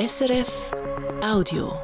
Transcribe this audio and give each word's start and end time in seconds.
SRF 0.00 0.70
Audio. 1.22 1.78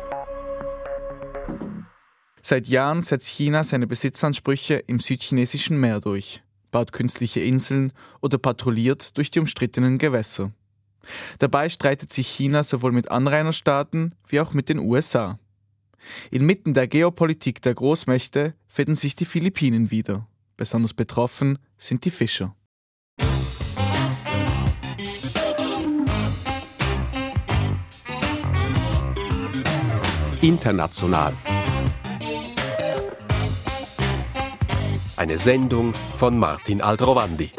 Seit 2.40 2.66
Jahren 2.66 3.02
setzt 3.02 3.28
China 3.28 3.62
seine 3.62 3.86
Besitzansprüche 3.86 4.76
im 4.76 5.00
südchinesischen 5.00 5.78
Meer 5.78 6.00
durch, 6.00 6.42
baut 6.70 6.92
künstliche 6.92 7.40
Inseln 7.40 7.92
oder 8.22 8.38
patrouilliert 8.38 9.18
durch 9.18 9.30
die 9.30 9.38
umstrittenen 9.38 9.98
Gewässer. 9.98 10.50
Dabei 11.40 11.68
streitet 11.68 12.10
sich 12.10 12.28
China 12.28 12.64
sowohl 12.64 12.92
mit 12.92 13.10
Anrainerstaaten 13.10 14.14
wie 14.28 14.40
auch 14.40 14.54
mit 14.54 14.70
den 14.70 14.78
USA. 14.78 15.38
Inmitten 16.30 16.72
der 16.72 16.88
Geopolitik 16.88 17.60
der 17.60 17.74
Großmächte 17.74 18.54
finden 18.66 18.96
sich 18.96 19.14
die 19.16 19.26
Philippinen 19.26 19.90
wieder. 19.90 20.26
Besonders 20.56 20.94
betroffen 20.94 21.58
sind 21.76 22.06
die 22.06 22.10
Fischer. 22.10 22.56
International. 30.46 31.32
Eine 35.16 35.38
Sendung 35.38 35.92
von 36.14 36.38
Martin 36.38 36.80
Aldrovandi. 36.80 37.50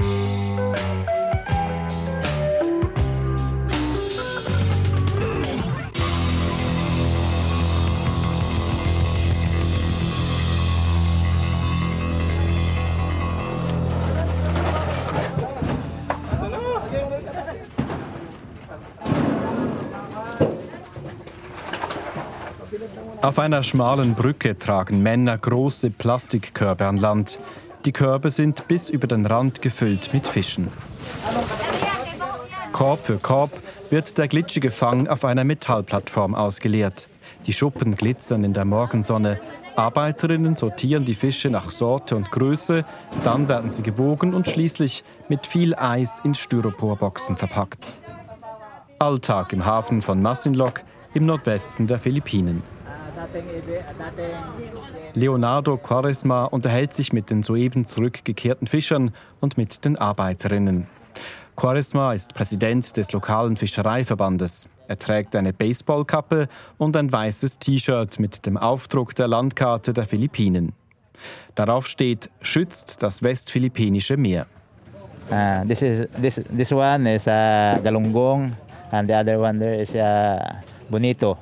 Auf 23.21 23.39
einer 23.39 23.63
schmalen 23.63 24.13
Brücke 24.13 24.57
tragen 24.57 25.01
Männer 25.01 25.37
große 25.37 25.89
Plastikkörbe 25.89 26.85
an 26.85 26.97
Land. 26.97 27.39
Die 27.85 27.91
Körbe 27.91 28.29
sind 28.31 28.67
bis 28.67 28.89
über 28.89 29.07
den 29.07 29.25
Rand 29.25 29.61
gefüllt 29.61 30.13
mit 30.13 30.27
Fischen. 30.27 30.69
Korb 32.73 33.05
für 33.05 33.17
Korb 33.17 33.51
wird 33.89 34.17
der 34.17 34.27
glitschige 34.27 34.69
Fang 34.69 35.07
auf 35.07 35.25
einer 35.25 35.43
Metallplattform 35.43 36.35
ausgeleert. 36.35 37.07
Die 37.47 37.53
Schuppen 37.53 37.95
glitzern 37.95 38.43
in 38.43 38.53
der 38.53 38.65
Morgensonne. 38.65 39.39
Arbeiterinnen 39.75 40.55
sortieren 40.55 41.05
die 41.05 41.15
Fische 41.15 41.49
nach 41.49 41.71
Sorte 41.71 42.15
und 42.15 42.31
Größe, 42.31 42.85
dann 43.23 43.47
werden 43.47 43.71
sie 43.71 43.83
gewogen 43.83 44.33
und 44.33 44.47
schließlich 44.47 45.03
mit 45.27 45.47
viel 45.47 45.73
Eis 45.75 46.19
in 46.23 46.35
Styroporboxen 46.35 47.37
verpackt. 47.37 47.95
Alltag 48.99 49.53
im 49.53 49.65
Hafen 49.65 50.01
von 50.01 50.21
Masinloc 50.21 50.81
im 51.13 51.25
Nordwesten 51.25 51.87
der 51.87 51.99
Philippinen. 51.99 52.76
Leonardo 55.13 55.77
Quaresma 55.77 56.45
unterhält 56.45 56.93
sich 56.93 57.13
mit 57.13 57.29
den 57.29 57.43
soeben 57.43 57.85
zurückgekehrten 57.85 58.67
Fischern 58.67 59.11
und 59.39 59.57
mit 59.57 59.83
den 59.85 59.97
Arbeiterinnen. 59.97 60.87
Quaresma 61.55 62.13
ist 62.13 62.33
Präsident 62.33 62.95
des 62.97 63.11
lokalen 63.11 63.57
Fischereiverbandes. 63.57 64.67
Er 64.87 64.99
trägt 64.99 65.35
eine 65.35 65.53
Baseballkappe 65.53 66.47
und 66.77 66.95
ein 66.95 67.11
weißes 67.11 67.59
T-Shirt 67.59 68.19
mit 68.19 68.45
dem 68.45 68.57
Aufdruck 68.57 69.15
der 69.15 69.27
Landkarte 69.27 69.91
der 69.91 70.05
Philippinen. 70.05 70.73
Darauf 71.55 71.87
steht 71.87 72.29
Schützt 72.41 73.01
das 73.01 73.23
westphilippinische 73.23 74.17
Meer. 74.17 74.45
Uh, 75.29 75.65
this 75.67 75.81
is 75.81 76.07
this 76.21 76.41
this 76.55 76.71
one 76.71 77.05
is 77.05 77.27
uh, 77.27 77.77
Galunggong 77.83 78.53
and 78.91 79.09
the 79.09 79.13
other 79.13 79.37
one 79.37 79.59
there 79.59 79.81
is 79.81 79.93
uh, 79.93 80.37
Bonito. 80.89 81.37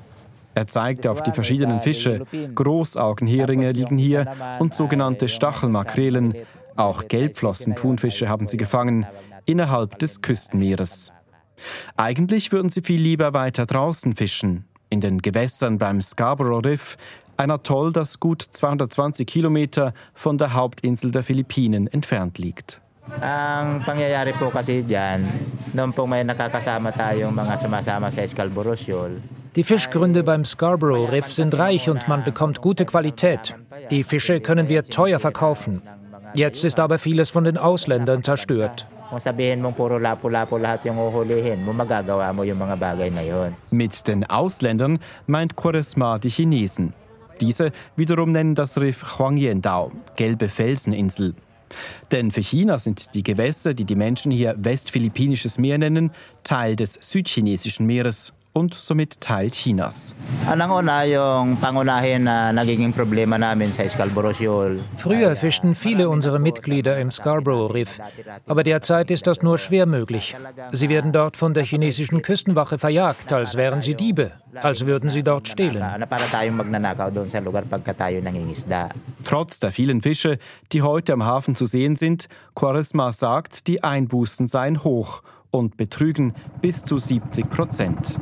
Er 0.55 0.67
zeigt 0.67 1.05
auf 1.05 1.21
die 1.21 1.31
verschiedenen 1.31 1.81
Fische. 1.81 2.25
Großaugenheringe 2.55 3.71
liegen 3.71 3.97
hier 3.97 4.33
und 4.59 4.73
sogenannte 4.73 5.27
Stachelmakrelen. 5.27 6.33
Auch 6.75 7.07
Gelbflossen-Thunfische 7.07 8.27
haben 8.27 8.47
sie 8.47 8.57
gefangen, 8.57 9.05
innerhalb 9.45 9.99
des 9.99 10.21
Küstenmeeres. 10.21 11.11
Eigentlich 11.95 12.51
würden 12.51 12.69
sie 12.69 12.81
viel 12.81 13.01
lieber 13.01 13.33
weiter 13.33 13.65
draußen 13.65 14.13
fischen, 14.13 14.65
in 14.89 15.01
den 15.01 15.21
Gewässern 15.21 15.77
beim 15.77 16.01
Scarborough 16.01 16.65
Riff, 16.65 16.97
ein 17.37 17.51
Atoll, 17.51 17.91
das 17.91 18.19
gut 18.19 18.41
220 18.41 19.27
Kilometer 19.27 19.93
von 20.13 20.37
der 20.37 20.53
Hauptinsel 20.53 21.11
der 21.11 21.23
Philippinen 21.23 21.87
entfernt 21.87 22.37
liegt. 22.37 22.81
Ang 23.21 23.85
pangyayari 23.85 24.33
po 24.33 24.49
kasi 24.49 24.81
dyan, 24.81 25.21
noon 25.77 25.93
po 25.93 26.09
may 26.09 26.25
nakakasama 26.25 26.89
tayong 26.89 27.29
mga 27.29 27.61
sumasama 27.61 28.09
sa 28.09 28.25
Scarborough 28.25 28.79
Shoal, 28.79 29.21
Die 29.55 29.63
Fischgründe 29.63 30.23
beim 30.23 30.43
Scarborough 30.43 31.09
Riff 31.11 31.31
sind 31.31 31.57
reich 31.57 31.89
und 31.89 32.09
man 32.09 32.25
bekommt 32.25 32.59
gute 32.61 32.85
Qualität. 32.85 33.55
Die 33.89 34.03
Fische 34.03 34.41
können 34.41 34.67
wir 34.67 34.83
teuer 34.83 35.17
verkaufen. 35.17 35.81
Jetzt 36.33 36.65
ist 36.65 36.77
aber 36.77 36.99
vieles 36.99 37.29
von 37.29 37.45
den 37.45 37.57
Ausländern 37.57 38.21
zerstört. 38.21 38.85
Mit 43.71 44.07
den 44.07 44.25
Ausländern 44.25 44.99
meint 45.27 45.55
Quaresma 45.55 46.19
die 46.19 46.29
Chinesen. 46.29 46.93
Diese 47.39 47.71
wiederum 47.95 48.31
nennen 48.31 48.55
das 48.55 48.77
Riff 48.77 49.19
Huangyendao, 49.19 49.91
gelbe 50.17 50.49
Felseninsel. 50.49 51.33
Denn 52.11 52.31
für 52.31 52.43
China 52.43 52.77
sind 52.77 53.15
die 53.15 53.23
Gewässer, 53.23 53.73
die 53.73 53.85
die 53.85 53.95
Menschen 53.95 54.31
hier 54.31 54.55
Westphilippinisches 54.57 55.57
Meer 55.57 55.77
nennen, 55.77 56.11
Teil 56.43 56.75
des 56.75 56.97
südchinesischen 57.01 57.85
Meeres 57.85 58.33
und 58.55 58.73
somit 58.73 59.19
Teil 59.19 59.51
Chinas. 59.51 60.15
Früher 64.97 65.35
fischten 65.35 65.75
viele 65.75 66.09
unserer 66.09 66.39
Mitglieder 66.39 66.97
im 66.97 67.11
Scarborough 67.11 67.73
Riff, 67.73 67.99
aber 68.47 68.63
derzeit 68.63 69.11
ist 69.11 69.27
das 69.27 69.41
nur 69.41 69.57
schwer 69.57 69.85
möglich. 69.85 70.35
Sie 70.71 70.87
werden 70.87 71.11
dort 71.11 71.35
von 71.35 71.53
der 71.53 71.65
chinesischen 71.65 72.21
Küstenwache 72.21 72.77
verjagt, 72.77 73.33
als 73.33 73.57
wären 73.57 73.81
sie 73.81 73.93
Diebe, 73.93 74.31
als 74.61 74.85
würden 74.85 75.09
sie 75.09 75.23
dort 75.23 75.49
stehlen. 75.49 75.83
Trotz 79.25 79.59
der 79.59 79.71
vielen 79.71 80.01
Fische, 80.01 80.37
die 80.71 80.81
heute 80.81 81.11
am 81.11 81.25
Hafen 81.25 81.55
zu 81.55 81.65
sehen 81.65 81.97
sind, 81.97 82.29
Quaresma 82.55 83.11
sagt, 83.11 83.67
die 83.67 83.83
Einbußen 83.83 84.47
seien 84.47 84.83
hoch 84.85 85.21
und 85.55 85.77
betrügen 85.77 86.33
bis 86.61 86.83
zu 86.83 86.97
70 86.97 87.49
Prozent. 87.49 88.19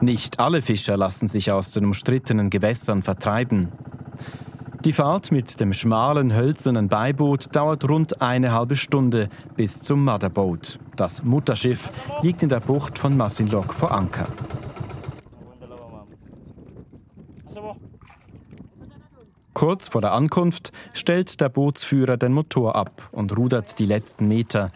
Nicht 0.00 0.40
alle 0.40 0.60
Fischer 0.60 0.96
lassen 0.96 1.28
sich 1.28 1.50
aus 1.52 1.72
den 1.72 1.84
umstrittenen 1.84 2.50
Gewässern 2.50 3.02
vertreiben. 3.02 3.72
Die 4.84 4.92
Fahrt 4.92 5.32
mit 5.32 5.60
dem 5.60 5.72
schmalen, 5.72 6.34
hölzernen 6.34 6.88
Beiboot 6.88 7.56
dauert 7.56 7.88
rund 7.88 8.20
eine 8.20 8.52
halbe 8.52 8.76
Stunde 8.76 9.30
bis 9.56 9.80
zum 9.80 10.04
Motherboat. 10.04 10.78
Das 10.96 11.24
Mutterschiff 11.24 11.90
liegt 12.20 12.42
in 12.42 12.50
der 12.50 12.60
Bucht 12.60 12.98
von 12.98 13.16
Masinloc 13.16 13.72
vor 13.72 13.92
Anker. 13.92 14.26
Kurz 19.54 19.88
vor 19.88 20.02
der 20.02 20.12
Ankunft 20.12 20.72
stellt 20.92 21.40
der 21.40 21.48
Bootsführer 21.48 22.18
den 22.18 22.32
Motor 22.32 22.76
ab 22.76 23.08
und 23.12 23.34
rudert 23.38 23.78
die 23.78 23.86
letzten 23.86 24.28
Meter. 24.28 24.70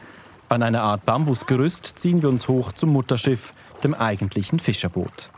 An 0.50 0.62
einer 0.62 0.82
Art 0.82 1.04
Bambusgerüst 1.04 1.98
ziehen 1.98 2.22
wir 2.22 2.31
uns 2.31 2.48
hoch 2.48 2.72
zum 2.72 2.91
Mutterschiff, 2.91 3.53
dem 3.84 3.92
eigentlichen 3.92 4.59
Fischerboot. 4.60 5.31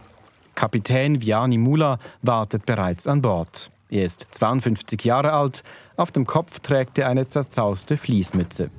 Kapitän 0.55 1.21
Viani 1.21 1.59
Mula 1.59 1.99
wartet 2.23 2.65
bereits 2.65 3.09
an 3.09 3.21
Bord. 3.21 3.73
Er 3.89 4.05
ist 4.05 4.27
52 4.31 5.03
Jahre 5.05 5.33
alt, 5.33 5.65
auf 5.97 6.13
dem 6.13 6.27
Kopf 6.27 6.61
trägt 6.61 6.97
er 6.99 7.09
eine 7.09 7.27
zerzauste 7.27 7.97
Fließmütze. 7.97 8.71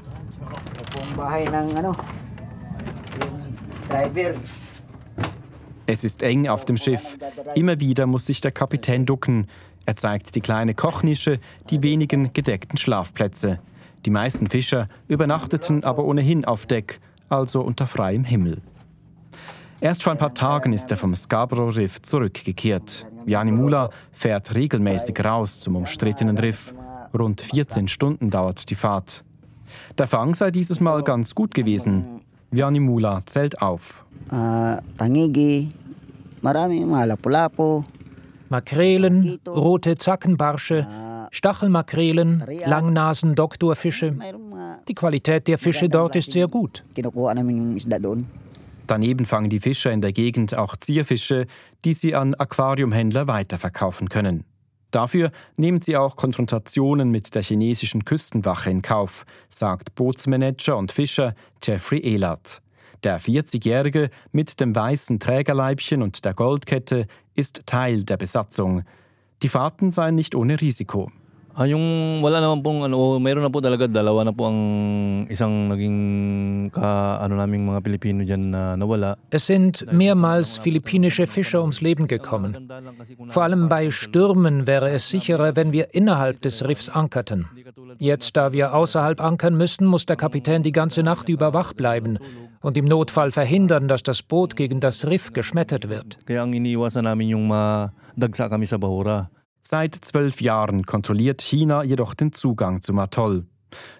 Es 5.85 6.05
ist 6.05 6.23
eng 6.23 6.47
auf 6.47 6.63
dem 6.63 6.77
Schiff. 6.77 7.17
Immer 7.55 7.81
wieder 7.81 8.07
muss 8.07 8.27
sich 8.27 8.39
der 8.39 8.53
Kapitän 8.53 9.05
ducken. 9.05 9.47
Er 9.85 9.97
zeigt 9.97 10.33
die 10.35 10.41
kleine 10.41 10.75
Kochnische, 10.75 11.39
die 11.69 11.83
wenigen 11.83 12.31
gedeckten 12.31 12.77
Schlafplätze. 12.77 13.59
Die 14.05 14.09
meisten 14.09 14.47
Fischer 14.47 14.87
übernachteten 15.07 15.83
aber 15.83 16.05
ohnehin 16.05 16.45
auf 16.45 16.65
Deck, 16.65 16.99
also 17.29 17.61
unter 17.61 17.87
freiem 17.87 18.23
Himmel. 18.23 18.61
Erst 19.79 20.03
vor 20.03 20.11
ein 20.11 20.17
paar 20.17 20.33
Tagen 20.33 20.73
ist 20.73 20.91
er 20.91 20.97
vom 20.97 21.15
Scarborough 21.15 21.75
Riff 21.75 22.01
zurückgekehrt. 22.01 23.05
Jani 23.25 23.51
Mula 23.51 23.89
fährt 24.11 24.53
regelmäßig 24.53 25.23
raus 25.23 25.59
zum 25.59 25.75
umstrittenen 25.75 26.37
Riff. 26.37 26.73
Rund 27.17 27.41
14 27.41 27.87
Stunden 27.87 28.29
dauert 28.29 28.69
die 28.69 28.75
Fahrt. 28.75 29.23
Der 29.97 30.07
Fang 30.07 30.35
sei 30.35 30.51
dieses 30.51 30.79
Mal 30.79 31.03
ganz 31.03 31.33
gut 31.33 31.53
gewesen. 31.53 32.21
Jani 32.51 32.79
Mula 32.79 33.21
zählt 33.25 33.61
auf. 33.61 34.05
Tangigi, 34.97 35.71
marami 36.41 36.85
mga 36.85 37.05
lapu-lapu, 37.05 37.83
Makrelen, 38.49 39.39
rote 39.47 39.95
Zackenbarsche, 39.95 40.85
Stachelmakrelen, 41.31 42.43
Langnasen-Doktorfische. 42.65 44.11
mayroong 44.11 44.49
mga 44.49 44.79
Die 44.87 44.93
Qualität 44.93 45.47
der 45.47 45.57
Fische 45.57 45.89
dort 45.89 46.15
ist 46.15 46.31
sehr 46.31 46.47
gut. 46.47 46.83
Daneben 48.87 49.25
fangen 49.25 49.49
die 49.49 49.59
Fischer 49.59 49.91
in 49.91 50.01
der 50.01 50.11
Gegend 50.11 50.57
auch 50.57 50.75
Zierfische, 50.75 51.47
die 51.85 51.93
sie 51.93 52.13
an 52.13 52.35
Aquariumhändler 52.35 53.27
weiterverkaufen 53.27 54.09
können. 54.09 54.43
Dafür 54.91 55.31
nehmen 55.55 55.79
sie 55.79 55.95
auch 55.95 56.17
Konfrontationen 56.17 57.09
mit 57.09 57.33
der 57.33 57.43
chinesischen 57.43 58.03
Küstenwache 58.03 58.69
in 58.69 58.81
Kauf, 58.81 59.25
sagt 59.47 59.95
Bootsmanager 59.95 60.75
und 60.75 60.91
Fischer 60.91 61.33
Jeffrey 61.63 61.99
Ehlert. 61.99 62.61
Der 63.03 63.19
40-Jährige 63.19 64.09
mit 64.33 64.59
dem 64.59 64.75
weißen 64.75 65.19
Trägerleibchen 65.19 66.01
und 66.03 66.25
der 66.25 66.33
Goldkette 66.33 67.07
ist 67.33 67.61
Teil 67.65 68.03
der 68.03 68.17
Besatzung. 68.17 68.83
Die 69.41 69.49
Fahrten 69.49 69.91
seien 69.91 70.15
nicht 70.15 70.35
ohne 70.35 70.59
Risiko. 70.59 71.09
Ah, 71.61 71.69
yung 71.69 72.25
wala 72.25 72.41
naman 72.41 72.65
pong 72.65 72.89
ano, 72.89 73.21
meron 73.21 73.45
na 73.45 73.53
po 73.53 73.61
talaga 73.61 73.85
dalawa 73.85 74.25
na 74.25 74.33
po 74.33 74.49
ang 74.49 74.59
isang 75.29 75.69
naging 75.69 76.73
ka, 76.73 77.21
ano 77.21 77.37
naming 77.37 77.69
mga 77.69 77.85
Pilipino 77.85 78.25
diyan 78.25 78.49
na 78.49 78.73
nawala. 78.73 79.13
Es 79.29 79.45
sind 79.45 79.85
mehrmals 79.93 80.57
philippinische 80.57 81.29
Fischer 81.29 81.61
ums 81.61 81.85
Leben 81.85 82.09
gekommen. 82.09 82.65
Vor 83.29 83.45
allem 83.45 83.69
bei 83.69 83.93
Stürmen 83.93 84.65
wäre 84.65 84.89
es 84.89 85.05
sicherer, 85.05 85.53
wenn 85.53 85.69
wir 85.69 85.93
innerhalb 85.93 86.41
des 86.41 86.65
Riffs 86.65 86.89
ankerten. 86.89 87.45
Jetzt, 88.01 88.33
da 88.33 88.53
wir 88.53 88.73
außerhalb 88.73 89.21
ankern 89.21 89.53
müssen, 89.53 89.85
muss 89.85 90.09
der 90.09 90.17
Kapitän 90.17 90.63
die 90.65 90.73
ganze 90.73 91.03
Nacht 91.03 91.29
über 91.29 91.53
wach 91.53 91.73
bleiben 91.73 92.17
und 92.65 92.73
im 92.75 92.85
Notfall 92.85 93.29
verhindern, 93.29 93.87
dass 93.87 94.01
das 94.01 94.23
Boot 94.23 94.55
gegen 94.55 94.79
das 94.79 95.05
Riff 95.05 95.29
geschmettert 95.31 95.89
wird. 95.89 96.17
Kaya 96.25 96.41
ang 96.41 96.57
iniiwasan 96.57 97.05
namin 97.05 97.37
yung 97.37 97.45
madagsa 97.45 98.49
kami 98.49 98.65
sa 98.65 98.81
bahura. 98.81 99.29
Seit 99.61 99.95
zwölf 99.95 100.41
Jahren 100.41 100.85
kontrolliert 100.85 101.41
China 101.41 101.83
jedoch 101.83 102.13
den 102.13 102.33
Zugang 102.33 102.81
zum 102.81 102.99
Atoll. 102.99 103.45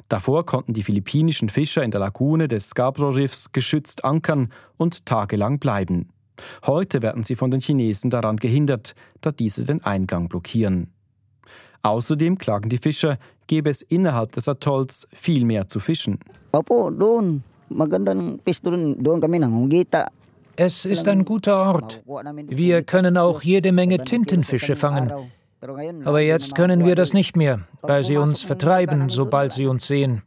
Davor 0.10 0.46
konnten 0.46 0.74
die 0.74 0.84
philippinischen 0.84 1.50
Fischer 1.50 1.84
in 1.84 1.92
der 1.92 2.02
Lagune 2.02 2.48
des 2.48 2.70
Scarborough-Riffs 2.70 3.52
geschützt 3.52 4.04
ankern 4.04 4.52
und 4.78 5.06
tagelang 5.06 5.60
bleiben. 5.60 6.10
Heute 6.66 7.02
werden 7.02 7.24
sie 7.24 7.36
von 7.36 7.52
den 7.52 7.62
Chinesen 7.62 8.10
daran 8.10 8.38
gehindert, 8.38 8.96
da 9.22 9.32
diese 9.32 9.66
den 9.66 9.84
Eingang 9.84 10.28
blockieren. 10.28 10.92
Außerdem 11.84 12.38
klagen 12.38 12.70
die 12.70 12.78
Fischer, 12.78 13.18
gäbe 13.48 13.70
es 13.70 13.82
innerhalb 13.82 14.32
des 14.34 14.48
Atolls 14.48 15.08
viel 15.14 15.46
mehr 15.46 15.68
zu 15.68 15.80
fischen. 15.80 16.20
Es 20.56 20.86
ist 20.86 21.08
ein 21.08 21.26
guter 21.26 21.58
Ort. 21.58 22.04
Wir 22.50 22.84
können 22.84 23.18
auch 23.18 23.42
jede 23.42 23.72
Menge 23.72 24.04
Tintenfische 24.04 24.76
fangen. 24.76 25.32
Aber 26.06 26.22
jetzt 26.22 26.56
können 26.56 26.86
wir 26.86 26.96
das 26.96 27.14
nicht 27.14 27.36
mehr, 27.36 27.60
weil 27.82 28.04
sie 28.04 28.18
uns 28.18 28.42
vertreiben, 28.42 29.10
sobald 29.10 29.54
sie 29.54 29.68
uns 29.68 29.86
sehen. 29.86 30.24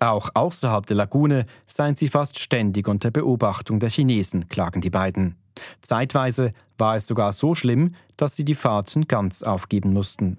Auch 0.00 0.28
außerhalb 0.34 0.86
der 0.86 0.96
Lagune 0.96 1.46
seien 1.66 1.96
sie 1.96 2.08
fast 2.08 2.38
ständig 2.38 2.86
unter 2.86 3.10
Beobachtung 3.10 3.80
der 3.80 3.88
Chinesen, 3.88 4.46
klagen 4.48 4.80
die 4.80 4.90
beiden. 4.90 5.36
Zeitweise 5.80 6.52
war 6.76 6.96
es 6.96 7.06
sogar 7.08 7.32
so 7.32 7.54
schlimm, 7.54 7.94
dass 8.16 8.36
sie 8.36 8.44
die 8.44 8.54
Fahrten 8.54 9.08
ganz 9.08 9.42
aufgeben 9.42 9.92
mussten. 9.92 10.38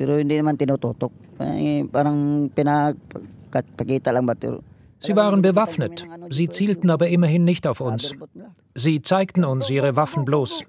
Pero 0.00 0.16
hindi 0.16 0.40
naman 0.40 0.56
tinututok. 0.56 1.12
Eh, 1.40 1.84
parang 1.84 2.48
pinapakita 2.56 4.16
lang 4.16 4.24
ba? 4.24 4.32
Sie 5.00 5.16
waren 5.16 5.42
bewaffnet. 5.42 6.06
Sie 6.28 6.48
zielten 6.48 6.90
aber 6.90 7.08
immerhin 7.08 7.44
nicht 7.44 7.66
auf 7.66 7.80
uns. 7.80 8.14
Sie 8.74 9.02
zeigten 9.02 9.44
uns 9.44 9.70
ihre 9.70 9.96
Waffen 9.96 10.24
bloß. 10.24 10.64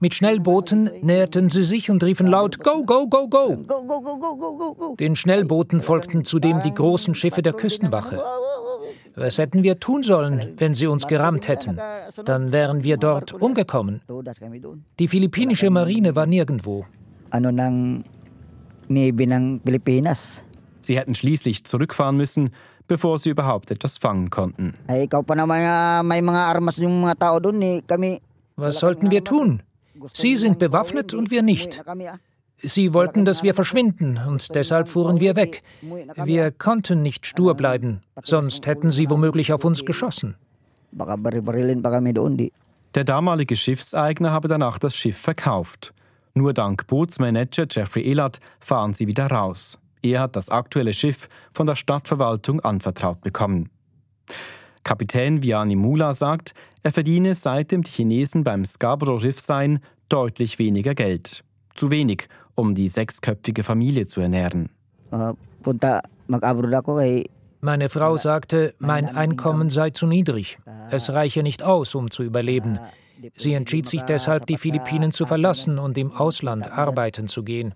Mit 0.00 0.14
Schnellbooten 0.14 0.90
näherten 1.00 1.48
sie 1.48 1.64
sich 1.64 1.90
und 1.90 2.04
riefen 2.04 2.26
laut 2.26 2.62
Go, 2.62 2.84
go, 2.84 3.06
go, 3.08 3.28
go. 3.28 3.56
Go, 3.56 3.82
go, 3.84 4.00
go, 4.00 4.18
go, 4.18 4.36
go, 4.36 4.56
go, 4.56 4.74
go. 4.74 4.96
Den 4.96 5.16
Schnellbooten 5.16 5.80
folgten 5.80 6.24
zudem 6.24 6.60
die 6.62 6.74
großen 6.74 7.14
Schiffe 7.14 7.40
der 7.42 7.54
Küstenwache. 7.54 8.22
Was 9.14 9.38
hätten 9.38 9.62
wir 9.62 9.80
tun 9.80 10.02
sollen, 10.02 10.54
wenn 10.58 10.74
sie 10.74 10.86
uns 10.86 11.06
gerammt 11.06 11.48
hätten? 11.48 11.78
Dann 12.24 12.52
wären 12.52 12.84
wir 12.84 12.96
dort 12.96 13.32
umgekommen. 13.32 14.02
Die 14.98 15.08
philippinische 15.08 15.70
Marine 15.70 16.14
war 16.14 16.26
nirgendwo. 16.26 16.84
Sie 20.80 20.96
hätten 20.96 21.14
schließlich 21.14 21.64
zurückfahren 21.64 22.16
müssen, 22.16 22.50
bevor 22.88 23.18
sie 23.18 23.30
überhaupt 23.30 23.70
etwas 23.70 23.98
fangen 23.98 24.30
konnten. 24.30 24.74
Kami, 27.86 28.20
Was 28.56 28.78
sollten 28.78 29.10
wir 29.10 29.24
tun? 29.24 29.62
Sie 30.12 30.36
sind 30.36 30.58
bewaffnet 30.58 31.14
und 31.14 31.30
wir 31.30 31.42
nicht. 31.42 31.82
Sie 32.60 32.92
wollten, 32.92 33.24
dass 33.24 33.44
wir 33.44 33.54
verschwinden, 33.54 34.18
und 34.26 34.52
deshalb 34.54 34.88
fuhren 34.88 35.20
wir 35.20 35.36
weg. 35.36 35.62
Wir 36.16 36.50
konnten 36.50 37.02
nicht 37.02 37.24
stur 37.24 37.54
bleiben, 37.54 38.00
sonst 38.24 38.66
hätten 38.66 38.90
sie 38.90 39.08
womöglich 39.08 39.52
auf 39.52 39.64
uns 39.64 39.84
geschossen. 39.84 40.34
Der 42.94 43.04
damalige 43.04 43.54
Schiffseigner 43.54 44.32
habe 44.32 44.48
danach 44.48 44.78
das 44.78 44.96
Schiff 44.96 45.18
verkauft. 45.18 45.94
Nur 46.34 46.52
dank 46.52 46.86
Bootsmanager 46.86 47.66
Jeffrey 47.70 48.02
Ehlert 48.02 48.40
fahren 48.58 48.94
sie 48.94 49.06
wieder 49.06 49.26
raus. 49.26 49.78
Er 50.02 50.20
hat 50.20 50.36
das 50.36 50.48
aktuelle 50.48 50.92
Schiff 50.92 51.28
von 51.52 51.66
der 51.66 51.76
Stadtverwaltung 51.76 52.60
anvertraut 52.60 53.20
bekommen. 53.20 53.70
Kapitän 54.84 55.42
Viani 55.42 55.76
Mula 55.76 56.14
sagt, 56.14 56.54
er 56.82 56.92
verdiene 56.92 57.34
seitdem 57.34 57.82
die 57.82 57.90
Chinesen 57.90 58.44
beim 58.44 58.64
Scarborough 58.64 59.22
Riff 59.22 59.38
seien 59.40 59.80
deutlich 60.08 60.58
weniger 60.58 60.94
Geld. 60.94 61.44
Zu 61.74 61.90
wenig, 61.90 62.28
um 62.54 62.74
die 62.74 62.88
sechsköpfige 62.88 63.62
Familie 63.62 64.06
zu 64.06 64.20
ernähren. 64.20 64.70
Meine 67.60 67.88
Frau 67.88 68.16
sagte, 68.16 68.74
mein 68.78 69.16
Einkommen 69.16 69.68
sei 69.68 69.90
zu 69.90 70.06
niedrig. 70.06 70.58
Es 70.90 71.12
reiche 71.12 71.42
nicht 71.42 71.62
aus, 71.62 71.94
um 71.94 72.10
zu 72.10 72.22
überleben. 72.22 72.78
Sie 73.36 73.54
entschied 73.54 73.86
sich 73.86 74.02
deshalb, 74.02 74.46
die 74.46 74.56
Philippinen 74.56 75.10
zu 75.10 75.26
verlassen 75.26 75.78
und 75.78 75.98
im 75.98 76.12
Ausland 76.12 76.70
arbeiten 76.70 77.26
zu 77.26 77.42
gehen. 77.42 77.74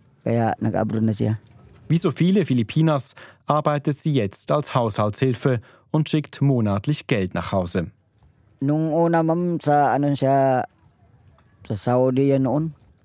Wie 1.92 1.98
so 1.98 2.10
viele 2.10 2.46
Filipinas 2.46 3.14
arbeitet 3.44 3.98
sie 3.98 4.14
jetzt 4.14 4.50
als 4.50 4.74
Haushaltshilfe 4.74 5.60
und 5.90 6.08
schickt 6.08 6.40
monatlich 6.40 7.06
Geld 7.06 7.34
nach 7.34 7.52
Hause. 7.52 7.90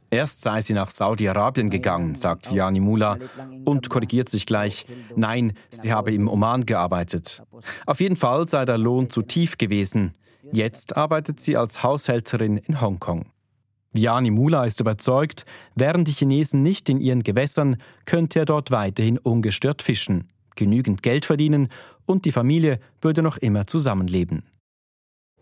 Erst 0.10 0.42
sei 0.42 0.62
sie 0.62 0.72
nach 0.72 0.90
Saudi-Arabien 0.90 1.70
gegangen, 1.70 2.16
sagt 2.16 2.50
Viani 2.50 2.80
Mula 2.80 3.18
und 3.66 3.90
korrigiert 3.90 4.30
sich 4.30 4.46
gleich. 4.46 4.86
Nein, 5.18 5.52
sie 5.70 5.92
habe 5.92 6.14
im 6.14 6.30
Oman 6.30 6.66
gearbeitet. 6.66 7.44
Auf 7.86 8.00
jeden 8.00 8.16
Fall 8.16 8.48
sei 8.48 8.64
der 8.64 8.78
Lohn 8.78 9.10
zu 9.10 9.22
tief 9.22 9.58
gewesen. 9.58 10.14
Jetzt 10.54 10.96
arbeitet 10.96 11.42
sie 11.42 11.58
als 11.58 11.84
Haushälterin 11.84 12.56
in 12.56 12.80
Hongkong. 12.80 13.26
Viani 13.94 14.32
Mula 14.32 14.66
ist 14.66 14.80
überzeugt, 14.80 15.46
wären 15.76 16.04
die 16.04 16.12
Chinesen 16.12 16.62
nicht 16.62 16.90
in 16.90 17.00
ihren 17.00 17.24
Gewässern, 17.24 17.78
könnte 18.06 18.40
er 18.40 18.46
dort 18.46 18.72
weiterhin 18.72 19.18
ungestört 19.18 19.82
fischen, 19.82 20.28
genügend 20.56 21.04
Geld 21.04 21.26
verdienen 21.26 21.70
und 22.06 22.26
die 22.26 22.32
Familie 22.32 22.80
würde 23.02 23.22
noch 23.22 23.38
immer 23.38 23.68
zusammenleben. 23.68 24.44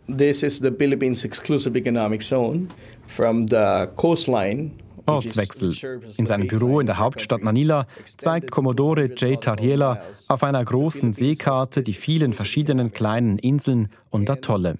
This 0.07 0.43
is 0.43 0.59
the 0.59 0.71
Philippines 0.71 1.25
exclusive 1.25 1.75
economic 1.77 2.21
zone 2.21 2.67
from 3.07 3.47
the 3.47 3.87
coastline. 3.95 4.71
Ortswechsel. 5.05 5.73
In 6.17 6.25
seinem 6.25 6.47
Büro 6.47 6.79
in 6.79 6.87
der 6.87 6.97
Hauptstadt. 6.97 7.41
Manila 7.41 7.87
zeigt 8.17 8.51
Commodore 8.51 9.05
J. 9.05 9.19
200 9.19 9.43
Tariela 9.43 10.01
auf 10.27 10.43
einer 10.43 10.63
großen 10.63 11.13
Seekarte 11.13 11.83
die 11.83 11.93
vielen 11.93 12.33
verschiedenen 12.33 12.91
kleinen 12.91 13.37
Inseln 13.37 13.89
und 14.09 14.29
Atolle. 14.29 14.77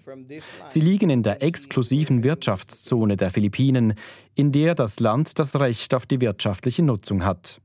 Sie 0.68 0.80
liegen 0.80 1.10
in 1.10 1.24
der 1.24 1.44
exklusiven 1.44 2.24
Wirtschaftszone 2.24 3.18
der 3.18 3.32
Philippinen, 3.32 3.94
in 4.36 4.52
der 4.52 4.76
das 4.76 5.00
Land 5.00 5.40
das 5.40 5.60
Recht 5.60 5.94
auf 5.94 6.06
die 6.06 6.22
wirtschaftliche 6.22 6.84
Nutzung 6.84 7.24
hat. 7.24 7.62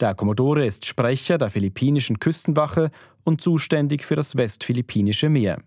Der 0.00 0.14
Commodore 0.14 0.66
ist 0.66 0.86
Sprecher 0.86 1.38
der 1.38 1.50
philippinischen 1.50 2.18
Küstenwache 2.18 2.90
und 3.24 3.40
zuständig 3.40 4.04
für 4.04 4.16
das 4.16 4.36
westphilippinische 4.36 5.28
Meer. 5.28 5.58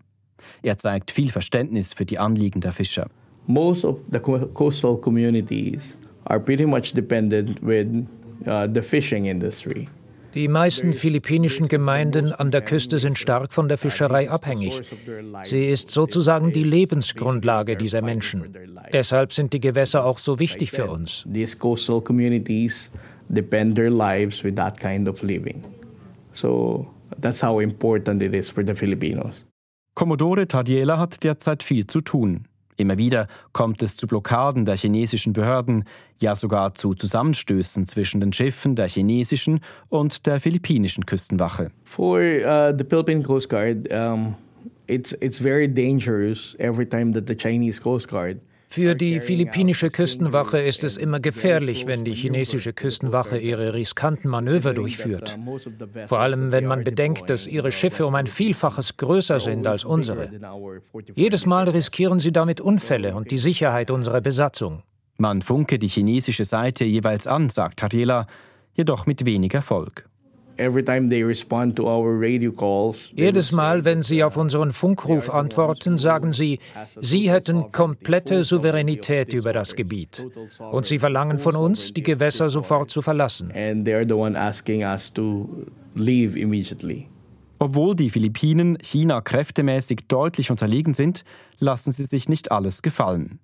Er 0.62 0.76
zeigt 0.76 1.10
viel 1.10 1.30
Verständnis 1.30 1.94
für 1.94 2.04
die 2.04 2.18
Anliegen 2.18 2.60
der 2.60 2.72
Fischer. 2.72 3.08
Are 6.26 6.40
pretty 6.40 6.66
much 6.66 6.92
dependent 6.92 7.62
with 7.62 8.06
uh, 8.46 8.66
the 8.72 8.82
fishing 8.82 9.26
industry. 9.26 9.88
Die 10.34 10.48
meisten 10.48 10.92
philippinischen 10.92 11.68
Gemeinden 11.68 12.32
an 12.32 12.50
der 12.50 12.60
Küste 12.60 12.98
sind 12.98 13.16
stark 13.18 13.52
von 13.52 13.68
der 13.68 13.78
Fischerei 13.78 14.28
abhängig. 14.28 14.82
Sie 15.44 15.66
ist 15.66 15.90
sozusagen 15.90 16.50
die 16.50 16.64
Lebensgrundlage 16.64 17.76
dieser 17.76 18.02
Menschen. 18.02 18.52
Deshalb 18.92 19.32
sind 19.32 19.52
die 19.52 19.60
Gewässer 19.60 20.04
auch 20.04 20.18
so 20.18 20.40
wichtig 20.40 20.72
für 20.72 20.86
uns. 20.90 21.24
These 21.32 21.56
coastal 21.56 22.00
communities 22.00 22.90
depend 23.28 23.76
their 23.76 23.90
lives 23.90 24.42
with 24.42 24.56
that 24.56 24.80
kind 24.80 25.08
of 25.08 25.22
living. 25.22 25.62
So 26.32 26.88
that's 27.20 27.40
how 27.40 27.60
important 27.60 28.20
it 28.20 28.34
is 28.34 28.48
for 28.48 28.66
the 28.66 28.74
Filipinos. 28.74 29.44
Commodore 29.94 30.48
Tadiela 30.48 30.98
hat 30.98 31.22
derzeit 31.22 31.62
viel 31.62 31.86
zu 31.86 32.00
tun. 32.00 32.48
Immer 32.76 32.98
wieder 32.98 33.28
kommt 33.52 33.82
es 33.82 33.96
zu 33.96 34.06
Blockaden 34.06 34.64
der 34.64 34.76
chinesischen 34.76 35.32
Behörden, 35.32 35.84
ja 36.20 36.34
sogar 36.34 36.74
zu 36.74 36.94
Zusammenstößen 36.94 37.86
zwischen 37.86 38.20
den 38.20 38.32
Schiffen 38.32 38.74
der 38.74 38.88
chinesischen 38.88 39.60
und 39.88 40.26
der 40.26 40.40
philippinischen 40.40 41.06
Küstenwache. 41.06 41.70
For 41.84 42.20
uh, 42.20 42.76
the 42.76 42.84
Philippine 42.84 43.22
Coast 43.22 43.48
Guard, 43.48 43.92
um, 43.92 44.34
it's 44.86 45.12
it's 45.20 45.38
very 45.38 45.68
dangerous 45.68 46.56
every 46.58 46.86
time 46.86 47.12
that 47.12 47.28
the 47.28 47.36
Chinese 47.36 47.80
Coast 47.80 48.08
Guard 48.08 48.38
Für 48.74 48.96
die 48.96 49.20
philippinische 49.20 49.88
Küstenwache 49.88 50.58
ist 50.58 50.82
es 50.82 50.96
immer 50.96 51.20
gefährlich, 51.20 51.86
wenn 51.86 52.04
die 52.04 52.12
chinesische 52.12 52.72
Küstenwache 52.72 53.38
ihre 53.38 53.72
riskanten 53.72 54.28
Manöver 54.28 54.74
durchführt. 54.74 55.38
Vor 56.06 56.18
allem, 56.18 56.50
wenn 56.50 56.66
man 56.66 56.82
bedenkt, 56.82 57.30
dass 57.30 57.46
ihre 57.46 57.70
Schiffe 57.70 58.04
um 58.04 58.16
ein 58.16 58.26
Vielfaches 58.26 58.96
größer 58.96 59.38
sind 59.38 59.64
als 59.68 59.84
unsere. 59.84 60.28
Jedes 61.14 61.46
Mal 61.46 61.68
riskieren 61.68 62.18
sie 62.18 62.32
damit 62.32 62.60
Unfälle 62.60 63.14
und 63.14 63.30
die 63.30 63.38
Sicherheit 63.38 63.92
unserer 63.92 64.20
Besatzung. 64.20 64.82
Man 65.18 65.42
funke 65.42 65.78
die 65.78 65.86
chinesische 65.86 66.44
Seite 66.44 66.84
jeweils 66.84 67.28
an, 67.28 67.50
sagt 67.50 67.78
Tariela, 67.78 68.26
jedoch 68.72 69.06
mit 69.06 69.24
wenig 69.24 69.54
Erfolg. 69.54 70.08
Jedes 73.16 73.52
Mal, 73.52 73.84
wenn 73.84 74.02
Sie 74.02 74.24
auf 74.24 74.36
unseren 74.36 74.70
Funkruf 74.72 75.30
antworten, 75.30 75.98
sagen 75.98 76.32
Sie, 76.32 76.58
Sie 77.00 77.30
hätten 77.30 77.72
komplette 77.72 78.44
Souveränität 78.44 79.32
über 79.32 79.52
das 79.52 79.76
Gebiet. 79.76 80.24
Und 80.70 80.84
Sie 80.84 80.98
verlangen 80.98 81.38
von 81.38 81.56
uns, 81.56 81.92
die 81.92 82.02
Gewässer 82.02 82.50
sofort 82.50 82.90
zu 82.90 83.02
verlassen. 83.02 83.52
Obwohl 87.58 87.96
die 87.96 88.10
Philippinen 88.10 88.78
China 88.82 89.20
kräftemäßig 89.20 90.00
deutlich 90.08 90.50
unterlegen 90.50 90.92
sind, 90.92 91.24
lassen 91.58 91.92
sie 91.92 92.04
sich 92.04 92.28
nicht 92.28 92.52
alles 92.52 92.82
gefallen. 92.82 93.38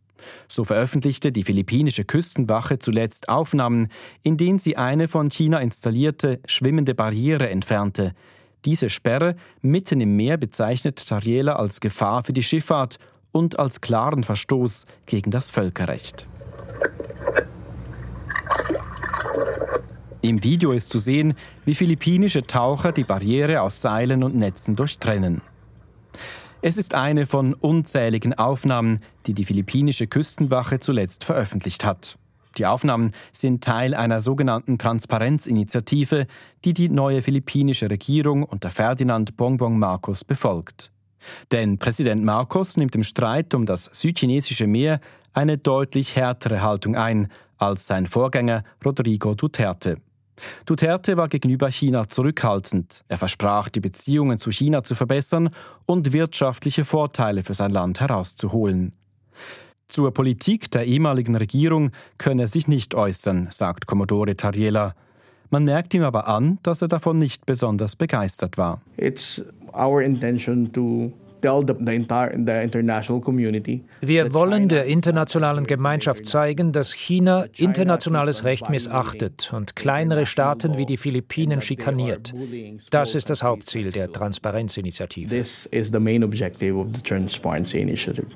So 0.48 0.64
veröffentlichte 0.64 1.32
die 1.32 1.42
philippinische 1.42 2.04
Küstenwache 2.04 2.78
zuletzt 2.78 3.28
Aufnahmen, 3.28 3.88
in 4.22 4.36
denen 4.36 4.58
sie 4.58 4.76
eine 4.76 5.08
von 5.08 5.30
China 5.30 5.58
installierte 5.60 6.40
schwimmende 6.46 6.94
Barriere 6.94 7.48
entfernte. 7.50 8.14
Diese 8.64 8.90
Sperre 8.90 9.36
mitten 9.62 10.00
im 10.00 10.16
Meer 10.16 10.36
bezeichnet 10.36 11.08
Tariela 11.08 11.56
als 11.56 11.80
Gefahr 11.80 12.24
für 12.24 12.32
die 12.32 12.42
Schifffahrt 12.42 12.98
und 13.32 13.58
als 13.58 13.80
klaren 13.80 14.24
Verstoß 14.24 14.86
gegen 15.06 15.30
das 15.30 15.50
Völkerrecht. 15.50 16.26
Im 20.22 20.44
Video 20.44 20.72
ist 20.72 20.90
zu 20.90 20.98
sehen, 20.98 21.34
wie 21.64 21.74
philippinische 21.74 22.46
Taucher 22.46 22.92
die 22.92 23.04
Barriere 23.04 23.62
aus 23.62 23.80
Seilen 23.80 24.22
und 24.22 24.36
Netzen 24.36 24.76
durchtrennen. 24.76 25.40
Es 26.62 26.76
ist 26.76 26.94
eine 26.94 27.26
von 27.26 27.54
unzähligen 27.54 28.34
Aufnahmen, 28.34 28.98
die 29.26 29.32
die 29.32 29.46
philippinische 29.46 30.06
Küstenwache 30.06 30.78
zuletzt 30.78 31.24
veröffentlicht 31.24 31.86
hat. 31.86 32.18
Die 32.58 32.66
Aufnahmen 32.66 33.12
sind 33.32 33.64
Teil 33.64 33.94
einer 33.94 34.20
sogenannten 34.20 34.76
Transparenzinitiative, 34.76 36.26
die 36.66 36.74
die 36.74 36.90
neue 36.90 37.22
philippinische 37.22 37.88
Regierung 37.88 38.42
unter 38.42 38.70
Ferdinand 38.70 39.38
Bongbong 39.38 39.78
Marcos 39.78 40.22
befolgt. 40.22 40.92
Denn 41.50 41.78
Präsident 41.78 42.22
Marcos 42.24 42.76
nimmt 42.76 42.94
im 42.94 43.04
Streit 43.04 43.54
um 43.54 43.64
das 43.64 43.88
südchinesische 43.92 44.66
Meer 44.66 45.00
eine 45.32 45.56
deutlich 45.56 46.16
härtere 46.16 46.60
Haltung 46.60 46.94
ein 46.94 47.28
als 47.56 47.86
sein 47.86 48.06
Vorgänger 48.06 48.64
Rodrigo 48.84 49.34
Duterte. 49.34 49.96
Duterte 50.66 51.16
war 51.16 51.28
gegenüber 51.28 51.70
China 51.70 52.08
zurückhaltend. 52.08 53.02
Er 53.08 53.18
versprach, 53.18 53.68
die 53.68 53.80
Beziehungen 53.80 54.38
zu 54.38 54.50
China 54.50 54.82
zu 54.82 54.94
verbessern 54.94 55.50
und 55.86 56.12
wirtschaftliche 56.12 56.84
Vorteile 56.84 57.42
für 57.42 57.54
sein 57.54 57.70
Land 57.70 58.00
herauszuholen. 58.00 58.92
Zur 59.88 60.14
Politik 60.14 60.70
der 60.70 60.86
ehemaligen 60.86 61.34
Regierung 61.34 61.90
könne 62.16 62.42
er 62.42 62.48
sich 62.48 62.68
nicht 62.68 62.94
äußern, 62.94 63.48
sagt 63.50 63.86
Commodore 63.86 64.36
Tariela. 64.36 64.94
Man 65.50 65.64
merkt 65.64 65.94
ihm 65.94 66.04
aber 66.04 66.28
an, 66.28 66.58
dass 66.62 66.80
er 66.80 66.86
davon 66.86 67.18
nicht 67.18 67.44
besonders 67.44 67.96
begeistert 67.96 68.56
war. 68.56 68.80
It's 68.96 69.44
our 69.74 70.00
intention 70.00 70.72
to 70.72 71.12
wir 74.00 74.34
wollen 74.34 74.68
der 74.68 74.84
internationalen 74.84 75.66
Gemeinschaft 75.66 76.26
zeigen, 76.26 76.72
dass 76.72 76.92
China 76.92 77.46
internationales 77.56 78.44
Recht 78.44 78.70
missachtet 78.70 79.52
und 79.52 79.76
kleinere 79.76 80.26
Staaten 80.26 80.76
wie 80.76 80.86
die 80.86 80.96
Philippinen 80.96 81.60
schikaniert. 81.60 82.34
Das 82.90 83.14
ist 83.14 83.30
das 83.30 83.42
Hauptziel 83.42 83.90
der 83.92 84.12
Transparenzinitiative. 84.12 85.28
This 85.28 85.66
is 85.66 85.90
the 85.92 85.98
main 85.98 86.24
objective 86.24 86.76
of 86.76 86.88
the 86.94 87.02
Transparency 87.02 87.80
Initiative. 87.80 88.26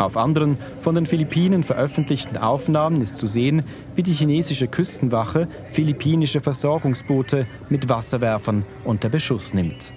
Auf 0.00 0.16
anderen 0.16 0.56
von 0.80 0.94
den 0.94 1.04
Philippinen 1.04 1.62
veröffentlichten 1.62 2.38
Aufnahmen 2.38 3.02
ist 3.02 3.18
zu 3.18 3.26
sehen, 3.26 3.64
wie 3.96 4.02
die 4.02 4.14
chinesische 4.14 4.66
Küstenwache 4.66 5.46
philippinische 5.68 6.40
Versorgungsboote 6.40 7.46
mit 7.68 7.90
Wasserwerfern 7.90 8.64
unter 8.84 9.10
Beschuss 9.10 9.52
nimmt. 9.52 9.92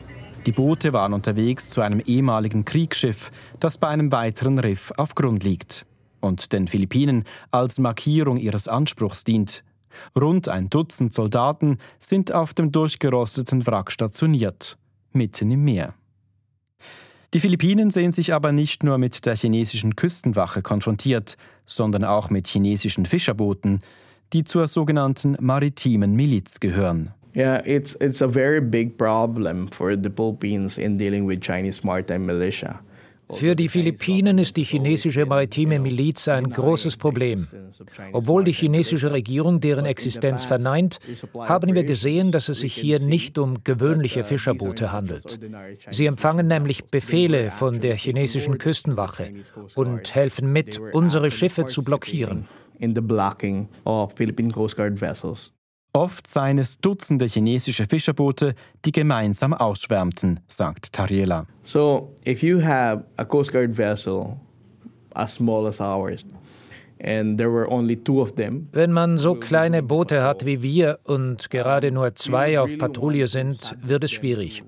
Die 0.45 0.51
Boote 0.51 0.91
waren 0.91 1.13
unterwegs 1.13 1.69
zu 1.69 1.79
einem 1.79 2.01
ehemaligen 2.01 2.65
Kriegsschiff, 2.65 3.31
das 3.61 3.77
bei 3.77 3.87
einem 3.87 4.11
weiteren 4.11 4.59
Riff 4.59 4.91
auf 4.97 5.15
Grund 5.15 5.45
liegt 5.45 5.85
und 6.19 6.51
den 6.51 6.67
Philippinen 6.67 7.23
als 7.51 7.79
Markierung 7.79 8.35
ihres 8.35 8.67
Anspruchs 8.67 9.23
dient. 9.23 9.63
Rund 10.19 10.49
ein 10.49 10.69
Dutzend 10.69 11.13
Soldaten 11.13 11.77
sind 11.97 12.33
auf 12.33 12.53
dem 12.53 12.73
durchgerosteten 12.73 13.65
Wrack 13.65 13.89
stationiert, 13.89 14.77
mitten 15.13 15.49
im 15.49 15.63
Meer. 15.63 15.93
Die 17.33 17.39
Philippinen 17.39 17.89
sehen 17.89 18.11
sich 18.11 18.31
aber 18.31 18.51
nicht 18.51 18.83
nur 18.83 18.99
mit 18.99 19.25
der 19.25 19.35
chinesischen 19.35 19.95
Küstenwache 19.95 20.61
konfrontiert, 20.61 21.35
sondern 21.65 22.03
auch 22.03 22.29
mit 22.29 22.47
chinesischen 22.47 23.07
Fischerbooten, 23.07 23.79
die 24.33 24.43
zur 24.43 24.67
sogenannten 24.67 25.35
maritimen 25.39 26.15
Miliz 26.15 26.59
gehören. 26.59 27.11
Yeah, 27.35 27.63
it's 27.65 27.95
it's 27.95 28.21
a 28.21 28.27
very 28.27 28.61
big 28.61 28.95
problem 28.99 29.67
for 29.71 29.95
the 29.95 30.09
Philippines 30.15 30.77
in 30.77 30.99
dealing 30.99 31.27
with 31.27 31.39
Chinese 31.41 31.81
maritime 31.83 32.27
militia. 32.27 32.79
Für 33.31 33.55
die 33.55 33.69
Philippinen 33.69 34.37
ist 34.37 34.57
die 34.57 34.63
chinesische 34.63 35.25
maritime 35.25 35.79
Miliz 35.79 36.27
ein 36.27 36.49
großes 36.49 36.97
Problem. 36.97 37.47
Obwohl 38.11 38.43
die 38.43 38.51
chinesische 38.51 39.11
Regierung 39.11 39.59
deren 39.59 39.85
Existenz 39.85 40.43
verneint, 40.43 40.99
haben 41.35 41.73
wir 41.73 41.83
gesehen, 41.83 42.31
dass 42.31 42.49
es 42.49 42.59
sich 42.59 42.73
hier 42.73 42.99
nicht 42.99 43.37
um 43.37 43.63
gewöhnliche 43.63 44.23
Fischerboote 44.23 44.91
handelt. 44.91 45.39
Sie 45.89 46.05
empfangen 46.05 46.47
nämlich 46.47 46.85
Befehle 46.85 47.51
von 47.51 47.79
der 47.79 47.95
chinesischen 47.95 48.57
Küstenwache 48.57 49.31
und 49.75 50.13
helfen 50.13 50.51
mit, 50.51 50.79
unsere 50.91 51.31
Schiffe 51.31 51.65
zu 51.65 51.83
blockieren. 51.83 52.47
In 52.79 52.93
the 52.95 53.01
blocking 53.01 53.69
of 53.85 54.13
Philippine 54.15 54.51
Coast 54.51 54.75
Guard 54.75 54.99
vessels. 54.99 55.51
Oft 55.95 56.27
seien 56.27 56.57
es 56.57 56.79
Dutzende 56.79 57.25
chinesische 57.27 57.85
Fischerboote, 57.85 58.55
die 58.83 58.91
gemeinsam 58.91 59.53
ausschwärmten, 59.53 60.39
sagt 60.47 60.91
Tariela. 60.91 61.45
So, 61.61 62.15
if 62.25 62.41
you 62.41 62.63
have 62.63 63.03
a 63.17 63.23
Coast 63.23 63.51
Guard 63.51 63.77
vessel 63.77 64.37
as 65.13 65.35
small 65.35 65.67
as 65.67 65.79
ours, 65.79 66.25
and 66.99 67.37
there 67.37 67.51
were 67.51 67.69
only 67.69 67.95
two 67.95 68.21
of 68.23 68.33
them, 68.33 68.69
Wenn 68.71 68.91
man 68.91 69.19
so 69.19 69.35
kleine 69.35 69.83
Boote 69.83 70.23
hat 70.23 70.47
wie 70.47 70.63
wir 70.63 70.97
und 71.03 71.51
gerade 71.51 71.91
nur 71.91 72.15
zwei 72.15 72.59
auf 72.59 72.75
Patrouille 72.79 73.27
sind, 73.27 73.75
wird 73.79 74.03
es 74.03 74.11
schwierig. 74.11 74.63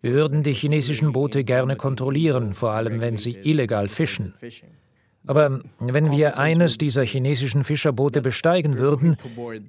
Wir 0.00 0.12
würden 0.12 0.44
die 0.44 0.54
chinesischen 0.54 1.12
Boote 1.12 1.42
gerne 1.42 1.74
kontrollieren, 1.74 2.54
vor 2.54 2.70
allem 2.70 3.00
wenn 3.00 3.16
sie 3.16 3.32
illegal 3.42 3.88
fischen. 3.88 4.34
Aber 5.26 5.60
wenn 5.78 6.12
wir 6.12 6.38
eines 6.38 6.78
dieser 6.78 7.04
chinesischen 7.04 7.64
Fischerboote 7.64 8.20
besteigen 8.20 8.78
würden, 8.78 9.16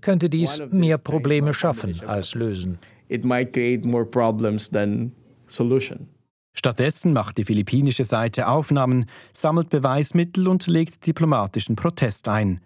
könnte 0.01 0.29
dies 0.29 0.61
mehr 0.71 0.97
Probleme 0.97 1.53
schaffen 1.53 2.01
als 2.05 2.35
lösen. 2.35 2.79
it 3.09 3.23
might 3.23 3.53
create 3.53 3.85
more 3.85 4.05
problems 4.05 4.69
than 4.69 5.11
solution. 5.47 6.07
Stattdessen 6.53 7.13
macht 7.13 7.37
die 7.37 7.43
philippinische 7.43 8.03
Seite 8.03 8.47
Aufnahmen, 8.47 9.05
sammelt 9.31 9.69
Beweismittel 9.69 10.47
und 10.47 10.65
legt 10.67 11.05
diplomatischen 11.05 11.75
Protest 11.75 12.27
ein. 12.27 12.61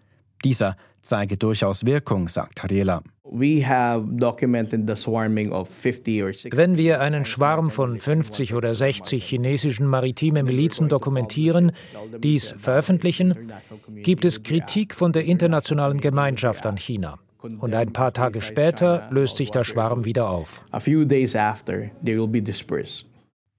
Dieser 0.45 0.77
zeige 1.01 1.35
durchaus 1.35 1.85
Wirkung, 1.85 2.29
sagt 2.29 2.59
Tariela. 2.59 3.03
We 3.23 3.67
have 3.67 4.17
documented 4.17 4.87
the 4.87 4.95
swarming 4.95 5.51
of 5.51 5.69
50 5.69 6.23
or 6.23 6.33
60 6.33 6.57
Wenn 6.57 6.77
wir 6.77 7.01
einen 7.01 7.23
Schwarm 7.23 7.69
von 7.69 7.99
50 7.99 8.55
oder 8.55 8.73
60 8.73 9.23
chinesischen 9.23 9.85
maritime 9.85 10.43
Milizen 10.43 10.89
dokumentieren, 10.89 11.71
dies 12.19 12.55
veröffentlichen, 12.57 13.53
gibt 13.97 14.25
es 14.25 14.41
Kritik 14.41 14.95
von 14.95 15.13
der 15.13 15.25
internationalen 15.25 16.01
Gemeinschaft 16.01 16.65
an 16.65 16.77
China. 16.77 17.19
Und 17.59 17.73
ein 17.75 17.93
paar 17.93 18.11
Tage 18.11 18.41
später 18.41 19.07
löst 19.11 19.37
sich 19.37 19.51
der 19.51 19.63
Schwarm 19.63 20.03
wieder 20.03 20.29
auf. 20.29 20.63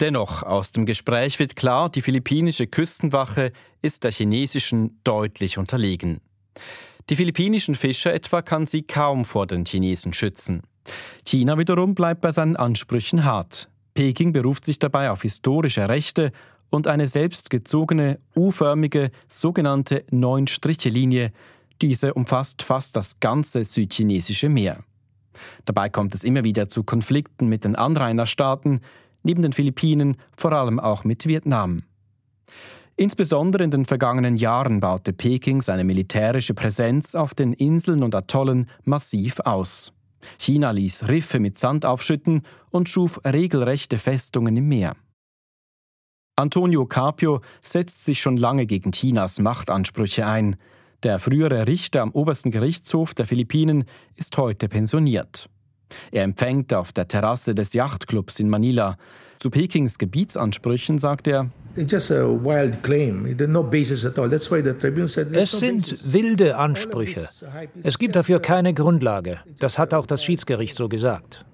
Dennoch, 0.00 0.42
aus 0.42 0.72
dem 0.72 0.86
Gespräch 0.86 1.38
wird 1.38 1.54
klar, 1.54 1.88
die 1.88 2.02
philippinische 2.02 2.66
Küstenwache 2.66 3.52
ist 3.80 4.02
der 4.02 4.10
chinesischen 4.10 5.00
deutlich 5.04 5.58
unterlegen. 5.58 6.20
Die 7.10 7.16
philippinischen 7.16 7.74
Fischer 7.74 8.12
etwa 8.12 8.42
kann 8.42 8.66
sie 8.66 8.82
kaum 8.82 9.24
vor 9.24 9.46
den 9.46 9.64
Chinesen 9.64 10.12
schützen. 10.12 10.62
China 11.26 11.58
wiederum 11.58 11.94
bleibt 11.94 12.20
bei 12.20 12.32
seinen 12.32 12.56
Ansprüchen 12.56 13.24
hart. 13.24 13.68
Peking 13.94 14.32
beruft 14.32 14.64
sich 14.64 14.78
dabei 14.78 15.10
auf 15.10 15.22
historische 15.22 15.88
Rechte 15.88 16.32
und 16.70 16.86
eine 16.86 17.06
selbstgezogene, 17.06 18.18
U-förmige, 18.34 19.10
sogenannte 19.28 20.04
Neun-Striche-Linie. 20.10 21.32
Diese 21.82 22.14
umfasst 22.14 22.62
fast 22.62 22.96
das 22.96 23.20
ganze 23.20 23.64
südchinesische 23.64 24.48
Meer. 24.48 24.82
Dabei 25.64 25.88
kommt 25.88 26.14
es 26.14 26.24
immer 26.24 26.44
wieder 26.44 26.68
zu 26.68 26.82
Konflikten 26.84 27.48
mit 27.48 27.64
den 27.64 27.76
Anrainerstaaten, 27.76 28.80
neben 29.22 29.42
den 29.42 29.52
Philippinen 29.52 30.16
vor 30.36 30.52
allem 30.52 30.80
auch 30.80 31.04
mit 31.04 31.26
Vietnam. 31.26 31.82
Insbesondere 33.02 33.64
in 33.64 33.72
den 33.72 33.84
vergangenen 33.84 34.36
Jahren 34.36 34.78
baute 34.78 35.12
Peking 35.12 35.60
seine 35.60 35.82
militärische 35.82 36.54
Präsenz 36.54 37.16
auf 37.16 37.34
den 37.34 37.52
Inseln 37.52 38.04
und 38.04 38.14
Atollen 38.14 38.70
massiv 38.84 39.40
aus. 39.40 39.92
China 40.38 40.70
ließ 40.70 41.08
Riffe 41.08 41.40
mit 41.40 41.58
Sand 41.58 41.84
aufschütten 41.84 42.42
und 42.70 42.88
schuf 42.88 43.20
regelrechte 43.24 43.98
Festungen 43.98 44.56
im 44.56 44.68
Meer. 44.68 44.94
Antonio 46.36 46.86
Carpio 46.86 47.40
setzt 47.60 48.04
sich 48.04 48.20
schon 48.20 48.36
lange 48.36 48.66
gegen 48.66 48.92
Chinas 48.92 49.40
Machtansprüche 49.40 50.24
ein. 50.24 50.54
Der 51.02 51.18
frühere 51.18 51.66
Richter 51.66 52.02
am 52.02 52.12
obersten 52.12 52.52
Gerichtshof 52.52 53.14
der 53.14 53.26
Philippinen 53.26 53.84
ist 54.14 54.38
heute 54.38 54.68
pensioniert. 54.68 55.48
Er 56.12 56.22
empfängt 56.22 56.72
auf 56.72 56.92
der 56.92 57.08
Terrasse 57.08 57.56
des 57.56 57.72
Yachtclubs 57.72 58.38
in 58.38 58.48
Manila. 58.48 58.96
Zu 59.42 59.50
Pekings 59.50 59.98
Gebietsansprüchen 59.98 61.00
sagt 61.00 61.26
er, 61.26 61.50
es 61.74 62.08
sind 65.50 66.12
wilde 66.12 66.56
Ansprüche. 66.56 67.28
Es 67.82 67.98
gibt 67.98 68.14
dafür 68.14 68.38
keine 68.38 68.72
Grundlage. 68.72 69.40
Das 69.58 69.80
hat 69.80 69.94
auch 69.94 70.06
das 70.06 70.22
Schiedsgericht 70.22 70.76
so 70.76 70.88
gesagt. 70.88 71.44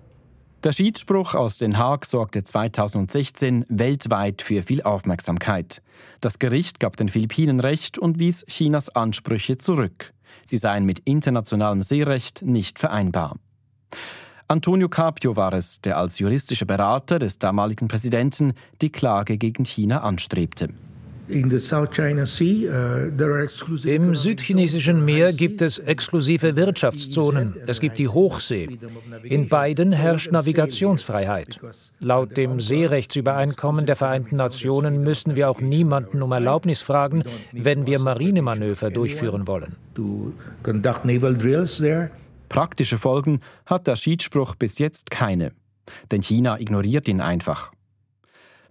Der 0.64 0.73
Schiedsspruch 0.73 1.35
aus 1.35 1.57
Den 1.57 1.78
Haag 1.78 2.04
sorgte 2.04 2.45
2016 2.45 3.64
weltweit 3.71 4.42
für 4.42 4.62
viel 4.62 4.83
Aufmerksamkeit. 4.83 5.80
Das 6.21 6.38
Gericht 6.38 6.80
gab 6.80 6.99
den 6.99 7.09
Philippinen 7.09 7.59
Recht 7.59 7.99
und 7.99 8.18
wies 8.18 8.45
Chinas 8.45 8.90
Ansprüche 8.90 9.57
zurück. 9.57 10.12
Sie 10.45 10.59
seien 10.59 10.85
mit 10.85 10.99
internationalem 11.07 11.80
Seerecht 11.80 12.42
nicht 12.42 12.78
vereinbar. 12.78 13.37
Antonio 14.50 14.88
Capio 14.88 15.37
war 15.37 15.52
es, 15.52 15.83
der 15.83 15.99
als 15.99 16.19
juristischer 16.19 16.64
Berater 16.64 17.19
des 17.19 17.38
damaligen 17.38 17.87
Präsidenten 17.87 18.55
die 18.81 18.90
Klage 18.90 19.37
gegen 19.37 19.67
China 19.67 20.00
anstrebte. 20.00 20.71
Uh, 21.31 21.35
Im 23.85 24.14
südchinesischen 24.14 25.05
Meer 25.05 25.35
gibt 25.35 25.61
es 25.61 25.78
exklusive 25.78 26.57
Wirtschaftszonen. 26.57 27.57
Es 27.67 27.81
gibt 27.81 27.99
die 27.99 28.09
Hochsee. 28.09 28.78
In 29.25 29.50
beiden 29.50 29.93
herrscht 29.93 30.33
Navigationsfreiheit. 30.33 31.61
Laut 32.00 32.38
dem 32.38 32.61
Seerechtsübereinkommen 32.61 33.85
der 33.85 33.97
Vereinten 33.97 34.37
Nationen 34.37 35.02
müssen 35.02 35.37
wir 35.37 35.50
auch 35.50 35.61
niemanden 35.61 36.23
um 36.23 36.33
Erlaubnis 36.33 36.81
fragen, 36.81 37.25
wenn 37.52 37.87
wir 37.87 37.99
Marinemanöver 37.99 38.90
durchführen 38.90 39.47
wollen. 39.47 39.76
Praktische 42.49 42.99
Folgen 42.99 43.40
hat 43.67 43.87
der 43.87 43.97
Schiedsspruch 43.97 44.55
bis 44.55 44.78
jetzt 44.78 45.11
keine, 45.11 45.52
denn 46.11 46.23
China 46.23 46.59
ignoriert 46.59 47.09
ihn 47.09 47.21
einfach. 47.21 47.73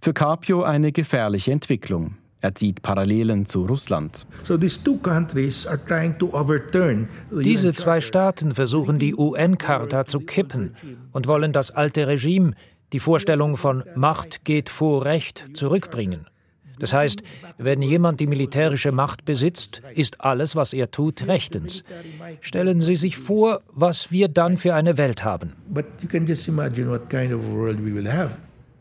Für 0.01 0.13
Capio 0.13 0.63
eine 0.63 0.91
gefährliche 0.91 1.51
Entwicklung. 1.51 2.17
Er 2.39 2.53
zieht 2.53 2.83
Parallelen 2.83 3.47
zu 3.47 3.65
Russland. 3.65 4.27
Diese 7.31 7.73
zwei 7.73 8.01
Staaten 8.01 8.51
versuchen 8.51 8.99
die 8.99 9.15
UN-Charta 9.15 10.05
zu 10.05 10.19
kippen 10.19 10.75
und 11.11 11.27
wollen 11.27 11.51
das 11.51 11.71
alte 11.71 12.07
Regime, 12.07 12.53
die 12.93 12.99
Vorstellung 12.99 13.57
von 13.57 13.83
Macht 13.95 14.45
geht 14.45 14.69
vor 14.69 15.03
Recht, 15.03 15.45
zurückbringen. 15.53 16.27
Das 16.79 16.93
heißt, 16.93 17.23
wenn 17.57 17.81
jemand 17.81 18.19
die 18.19 18.27
militärische 18.27 18.91
Macht 18.91 19.25
besitzt, 19.25 19.81
ist 19.95 20.21
alles, 20.21 20.55
was 20.55 20.73
er 20.73 20.91
tut, 20.91 21.27
rechtens. 21.27 21.83
Stellen 22.41 22.81
Sie 22.81 22.95
sich 22.95 23.17
vor, 23.17 23.61
was 23.73 24.11
wir 24.11 24.27
dann 24.27 24.57
für 24.57 24.73
eine 24.73 24.97
Welt 24.97 25.23
haben. 25.23 25.53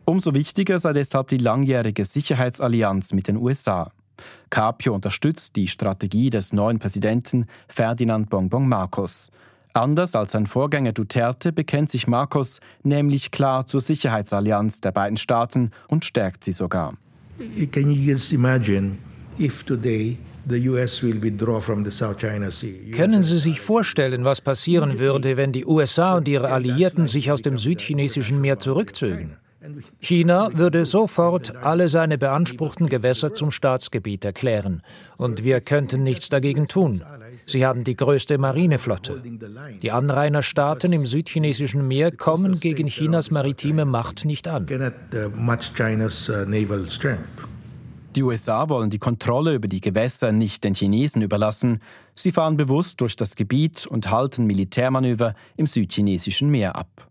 Umso 0.04 0.34
wichtiger 0.34 0.78
sei 0.78 0.92
deshalb 0.92 1.28
die 1.28 1.38
langjährige 1.38 2.04
Sicherheitsallianz 2.04 3.12
mit 3.12 3.28
den 3.28 3.36
USA. 3.36 3.90
Capio 4.50 4.94
unterstützt 4.94 5.56
die 5.56 5.68
Strategie 5.68 6.30
des 6.30 6.52
neuen 6.52 6.78
Präsidenten 6.78 7.46
Ferdinand 7.68 8.30
Bongbong 8.30 8.68
Marcos. 8.68 9.30
Anders 9.74 10.14
als 10.14 10.32
sein 10.32 10.46
Vorgänger 10.46 10.92
Duterte 10.92 11.52
bekennt 11.52 11.90
sich 11.90 12.06
Marcos 12.06 12.60
nämlich 12.82 13.30
klar 13.30 13.66
zur 13.66 13.82
Sicherheitsallianz 13.82 14.80
der 14.80 14.92
beiden 14.92 15.18
Staaten 15.18 15.70
und 15.88 16.04
stärkt 16.04 16.44
sie 16.44 16.52
sogar. 16.52 16.94
Can 17.72 17.90
you 17.90 18.12
just 18.12 18.32
imagine 18.32 18.98
if 19.38 19.62
today 19.64 20.16
können 22.92 23.22
Sie 23.22 23.38
sich 23.38 23.60
vorstellen, 23.60 24.24
was 24.24 24.40
passieren 24.40 24.98
würde, 25.00 25.36
wenn 25.36 25.52
die 25.52 25.66
USA 25.66 26.16
und 26.16 26.28
ihre 26.28 26.50
Alliierten 26.50 27.06
sich 27.08 27.32
aus 27.32 27.42
dem 27.42 27.58
südchinesischen 27.58 28.40
Meer 28.40 28.60
zurückzögen? 28.60 29.36
China 29.98 30.50
würde 30.54 30.84
sofort 30.84 31.56
alle 31.56 31.88
seine 31.88 32.18
beanspruchten 32.18 32.86
Gewässer 32.86 33.34
zum 33.34 33.50
Staatsgebiet 33.50 34.24
erklären, 34.24 34.82
und 35.16 35.42
wir 35.42 35.60
könnten 35.60 36.04
nichts 36.04 36.28
dagegen 36.28 36.68
tun. 36.68 37.02
Sie 37.46 37.64
haben 37.64 37.84
die 37.84 37.94
größte 37.94 38.38
Marineflotte. 38.38 39.22
Die 39.80 39.92
Anrainerstaaten 39.92 40.92
im 40.92 41.06
südchinesischen 41.06 41.86
Meer 41.86 42.10
kommen 42.10 42.58
gegen 42.58 42.88
Chinas 42.88 43.30
maritime 43.30 43.84
Macht 43.84 44.24
nicht 44.24 44.48
an. 44.48 44.66
Die 48.16 48.22
USA 48.22 48.68
wollen 48.68 48.90
die 48.90 48.98
Kontrolle 48.98 49.54
über 49.54 49.68
die 49.68 49.80
Gewässer 49.80 50.32
nicht 50.32 50.64
den 50.64 50.74
Chinesen 50.74 51.22
überlassen. 51.22 51.80
Sie 52.14 52.32
fahren 52.32 52.56
bewusst 52.56 53.00
durch 53.00 53.14
das 53.14 53.36
Gebiet 53.36 53.86
und 53.86 54.10
halten 54.10 54.46
Militärmanöver 54.46 55.34
im 55.56 55.66
südchinesischen 55.66 56.50
Meer 56.50 56.74
ab. 56.74 57.08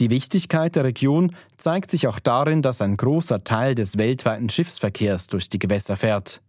Die 0.00 0.10
Wichtigkeit 0.10 0.76
der 0.76 0.84
Region 0.84 1.30
zeigt 1.58 1.90
sich 1.90 2.08
auch 2.08 2.20
darin, 2.20 2.62
dass 2.62 2.80
ein 2.80 2.96
großer 2.96 3.44
Teil 3.44 3.74
des 3.74 3.98
weltweiten 3.98 4.48
Schiffsverkehrs 4.48 5.26
durch 5.26 5.48
die 5.48 5.58
Gewässer 5.58 5.96
fährt. 5.96 6.40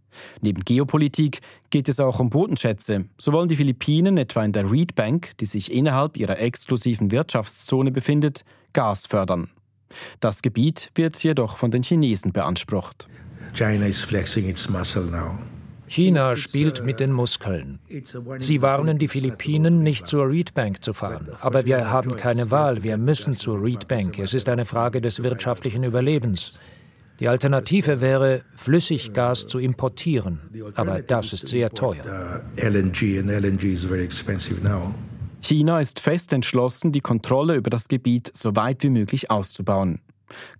Neben 0.42 0.64
Geopolitik 0.64 1.40
geht 1.70 1.90
es 1.90 2.00
auch 2.00 2.20
um 2.20 2.30
Bodenschätze. 2.30 3.06
So 3.18 3.32
wollen 3.32 3.50
die 3.50 3.56
Philippinen 3.56 4.18
etwa 4.18 4.44
in 4.44 4.52
der 4.52 4.72
Reed 4.72 4.96
Bank, 4.96 5.38
die 5.40 5.46
sich 5.46 5.72
innerhalb 5.72 6.18
ihrer 6.18 6.40
exklusiven 6.40 7.12
Wirtschaftszone 7.12 7.92
befindet, 7.92 8.44
Gas 8.74 9.08
fördern. 9.08 9.50
Das 10.20 10.42
Gebiet 10.42 10.92
wird 10.96 11.22
jedoch 11.24 11.58
von 11.58 11.72
den 11.72 11.84
Chinesen 11.84 12.32
beansprucht. 12.32 13.08
China 13.54 13.88
is 13.88 14.02
flexing 14.02 14.48
its 14.48 14.70
muscle 14.70 15.06
now. 15.06 15.40
China 15.90 16.36
spielt 16.36 16.86
mit 16.86 17.00
den 17.00 17.12
Muskeln. 17.12 17.80
Sie 18.38 18.62
warnen 18.62 19.00
die 19.00 19.08
Philippinen, 19.08 19.82
nicht 19.82 20.06
zur 20.06 20.30
Reed 20.30 20.54
Bank 20.54 20.84
zu 20.84 20.94
fahren. 20.94 21.30
Aber 21.42 21.66
wir 21.66 21.90
haben 21.90 22.16
keine 22.16 22.52
Wahl. 22.52 22.84
Wir 22.84 22.98
müssen 22.98 23.36
zur 23.36 23.62
Reed 23.62 23.88
Bank. 23.88 24.20
Es 24.20 24.36
ist 24.36 24.50
eine 24.50 24.66
Frage 24.66 25.02
des 25.02 25.24
wirtschaftlichen 25.24 25.84
Überlebens. 25.84 26.60
Die 27.20 27.28
Alternative 27.28 28.00
wäre, 28.00 28.44
Flüssiggas 28.56 29.46
zu 29.48 29.60
importieren. 29.60 30.40
Aber 30.76 31.02
das 31.02 31.34
ist 31.34 31.48
sehr 31.48 31.70
teuer. 31.72 32.44
China 35.42 35.80
ist 35.80 36.00
fest 36.00 36.34
entschlossen, 36.34 36.92
die 36.92 37.02
Kontrolle 37.02 37.56
über 37.56 37.70
das 37.70 37.88
Gebiet 37.88 38.32
so 38.34 38.56
weit 38.56 38.84
wie 38.84 38.90
möglich 38.90 39.32
auszubauen. 39.32 40.02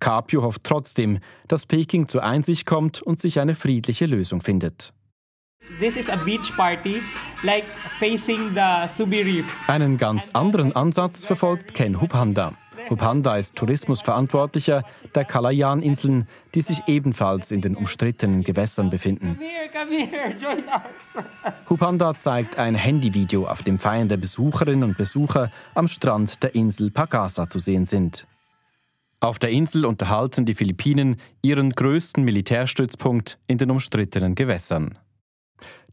Capio 0.00 0.42
hofft 0.42 0.64
trotzdem, 0.64 1.18
dass 1.48 1.66
Peking 1.66 2.08
zur 2.08 2.24
Einsicht 2.24 2.66
kommt 2.66 3.00
und 3.00 3.20
sich 3.20 3.40
eine 3.40 3.54
friedliche 3.54 4.06
Lösung 4.06 4.40
findet. 4.40 4.92
Like 7.42 7.64
Einen 9.66 9.98
ganz 9.98 10.30
anderen 10.32 10.74
Ansatz 10.74 11.24
verfolgt 11.24 11.74
Ken 11.74 12.00
Hupanda. 12.00 12.54
Hupanda 12.90 13.36
ist 13.36 13.54
Tourismusverantwortlicher 13.54 14.84
der 15.14 15.24
Kalayan-Inseln, 15.24 16.26
die 16.54 16.62
sich 16.62 16.82
ebenfalls 16.88 17.52
in 17.52 17.60
den 17.60 17.76
umstrittenen 17.76 18.42
Gewässern 18.42 18.90
befinden. 18.90 19.38
Hupanda 21.70 22.14
zeigt 22.14 22.58
ein 22.58 22.74
Handyvideo, 22.74 23.46
auf 23.46 23.62
dem 23.62 23.78
feiernde 23.78 24.18
Besucherinnen 24.18 24.82
und 24.82 24.98
Besucher 24.98 25.52
am 25.74 25.86
Strand 25.86 26.42
der 26.42 26.54
Insel 26.56 26.90
Pagasa 26.90 27.48
zu 27.48 27.60
sehen 27.60 27.86
sind. 27.86 28.26
Auf 29.20 29.38
der 29.38 29.50
Insel 29.50 29.84
unterhalten 29.84 30.44
die 30.44 30.54
Philippinen 30.54 31.16
ihren 31.42 31.70
größten 31.70 32.24
Militärstützpunkt 32.24 33.38
in 33.46 33.58
den 33.58 33.70
umstrittenen 33.70 34.34
Gewässern. 34.34 34.98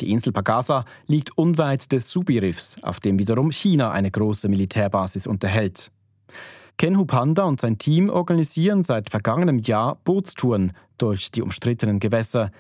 Die 0.02 0.12
Insel 0.12 0.32
Pagasa 0.32 0.86
liegt 1.08 1.38
unweit 1.38 1.92
des 1.92 2.10
Subi-Riffs, 2.10 2.82
auf 2.84 3.00
dem 3.00 3.20
wiederum 3.20 3.52
China 3.52 3.92
eine 3.92 4.10
große 4.10 4.48
Militärbasis 4.50 5.28
unterhält. 5.28 5.92
Ken 6.78 6.96
Hupanda 6.96 7.46
und 7.46 7.60
sein 7.60 7.80
Team 7.80 8.10
organisieren 8.10 8.84
seit 8.84 9.10
vergangenem 9.10 9.58
Jahr 9.58 9.98
Bootstouren 10.04 10.74
durch 11.00 11.32
die 11.32 11.42
umstrittenen 11.42 12.00
Gewässer. 12.00 12.52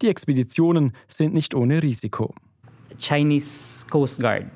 Die 0.00 0.08
Expeditionen 0.08 0.92
sind 1.08 1.34
nicht 1.34 1.54
ohne 1.54 1.82
Risiko. 1.82 2.34
Chinese 2.98 3.86
Coast 3.90 4.20
Guard 4.20 4.46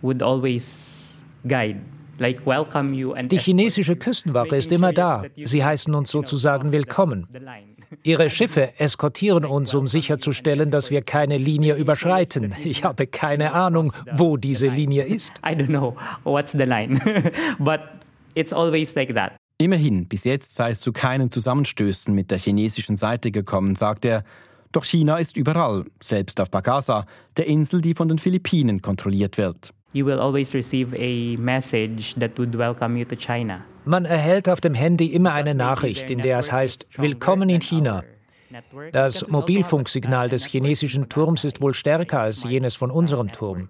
would 0.00 0.22
always 0.22 1.22
guide 1.46 1.80
Die 2.18 3.38
chinesische 3.38 3.96
Küstenwache 3.96 4.56
ist 4.56 4.72
immer 4.72 4.92
da. 4.92 5.24
Sie 5.36 5.64
heißen 5.64 5.94
uns 5.94 6.10
sozusagen 6.10 6.72
willkommen. 6.72 7.26
Ihre 8.04 8.30
Schiffe 8.30 8.78
eskortieren 8.78 9.44
uns, 9.44 9.74
um 9.74 9.86
sicherzustellen, 9.86 10.70
dass 10.70 10.90
wir 10.90 11.02
keine 11.02 11.36
Linie 11.36 11.74
überschreiten. 11.74 12.54
Ich 12.64 12.84
habe 12.84 13.06
keine 13.06 13.52
Ahnung, 13.52 13.92
wo 14.14 14.36
diese 14.36 14.68
Linie 14.68 15.02
ist. 15.02 15.32
I 15.44 15.50
don't 15.50 15.66
know 15.66 15.94
what's 16.24 16.52
the 16.52 16.64
line, 16.64 17.00
but 17.58 17.80
it's 18.34 18.52
always 18.52 18.94
like 18.94 19.14
that. 19.14 19.32
Immerhin, 19.58 20.08
bis 20.08 20.24
jetzt 20.24 20.56
sei 20.56 20.70
es 20.70 20.80
zu 20.80 20.92
keinen 20.92 21.30
Zusammenstößen 21.30 22.14
mit 22.14 22.30
der 22.30 22.38
chinesischen 22.38 22.96
Seite 22.96 23.30
gekommen, 23.30 23.76
sagt 23.76 24.04
er. 24.04 24.24
Doch 24.72 24.84
China 24.84 25.18
ist 25.18 25.36
überall, 25.36 25.84
selbst 26.02 26.40
auf 26.40 26.50
Pagasa, 26.50 27.04
der 27.36 27.46
Insel, 27.46 27.80
die 27.82 27.94
von 27.94 28.08
den 28.08 28.18
Philippinen 28.18 28.80
kontrolliert 28.80 29.36
wird. 29.36 29.72
You 29.92 30.06
will 30.06 30.18
always 30.18 30.54
receive 30.54 30.96
a 30.96 31.38
message 31.38 32.14
that 32.18 32.38
would 32.38 32.56
welcome 32.56 32.98
you 32.98 33.04
to 33.04 33.14
China. 33.14 33.62
Man 33.84 34.06
erhält 34.06 34.48
auf 34.48 34.60
dem 34.60 34.74
Handy 34.74 35.06
immer 35.06 35.34
eine 35.34 35.54
Nachricht, 35.54 36.08
in 36.10 36.20
der 36.20 36.38
es 36.38 36.50
heißt 36.50 36.88
Willkommen 36.98 37.50
in 37.50 37.60
China. 37.60 38.02
Das 38.92 39.28
Mobilfunksignal 39.28 40.28
des 40.28 40.46
chinesischen 40.46 41.08
Turms 41.08 41.44
ist 41.44 41.60
wohl 41.60 41.74
stärker 41.74 42.20
als 42.20 42.44
jenes 42.44 42.74
von 42.74 42.90
unserem 42.90 43.30
Turm. 43.32 43.68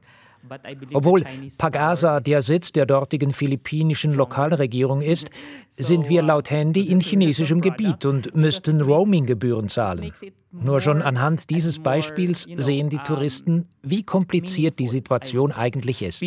Obwohl 0.92 1.24
Pagasa 1.58 2.20
der 2.20 2.42
Sitz 2.42 2.72
der 2.72 2.86
dortigen 2.86 3.32
philippinischen 3.32 4.14
Lokalregierung 4.14 5.00
ist, 5.00 5.30
sind 5.70 6.08
wir 6.08 6.22
laut 6.22 6.50
Handy 6.50 6.82
in 6.88 7.00
chinesischem 7.00 7.60
Gebiet 7.60 8.04
und 8.04 8.34
müssten 8.34 8.80
Roaminggebühren 8.80 9.68
zahlen. 9.68 10.12
Nur 10.50 10.80
schon 10.80 11.00
anhand 11.00 11.50
dieses 11.50 11.78
Beispiels 11.78 12.46
sehen 12.56 12.88
die 12.88 12.98
Touristen, 12.98 13.68
wie 13.82 14.02
kompliziert 14.02 14.78
die 14.78 14.86
Situation 14.86 15.52
eigentlich 15.52 16.02
ist. 16.02 16.22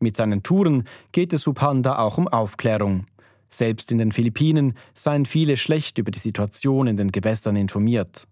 Mit 0.00 0.16
seinen 0.16 0.42
Touren 0.42 0.84
geht 1.12 1.32
es 1.32 1.46
Upanda 1.46 1.98
auch 1.98 2.18
um 2.18 2.28
Aufklärung. 2.28 3.06
Selbst 3.48 3.90
in 3.92 3.98
den 3.98 4.12
Philippinen 4.12 4.74
seien 4.94 5.26
viele 5.26 5.56
schlecht 5.56 5.98
über 5.98 6.10
die 6.10 6.18
Situation 6.18 6.86
in 6.86 6.96
den 6.96 7.12
Gewässern 7.12 7.56
informiert. 7.56 8.26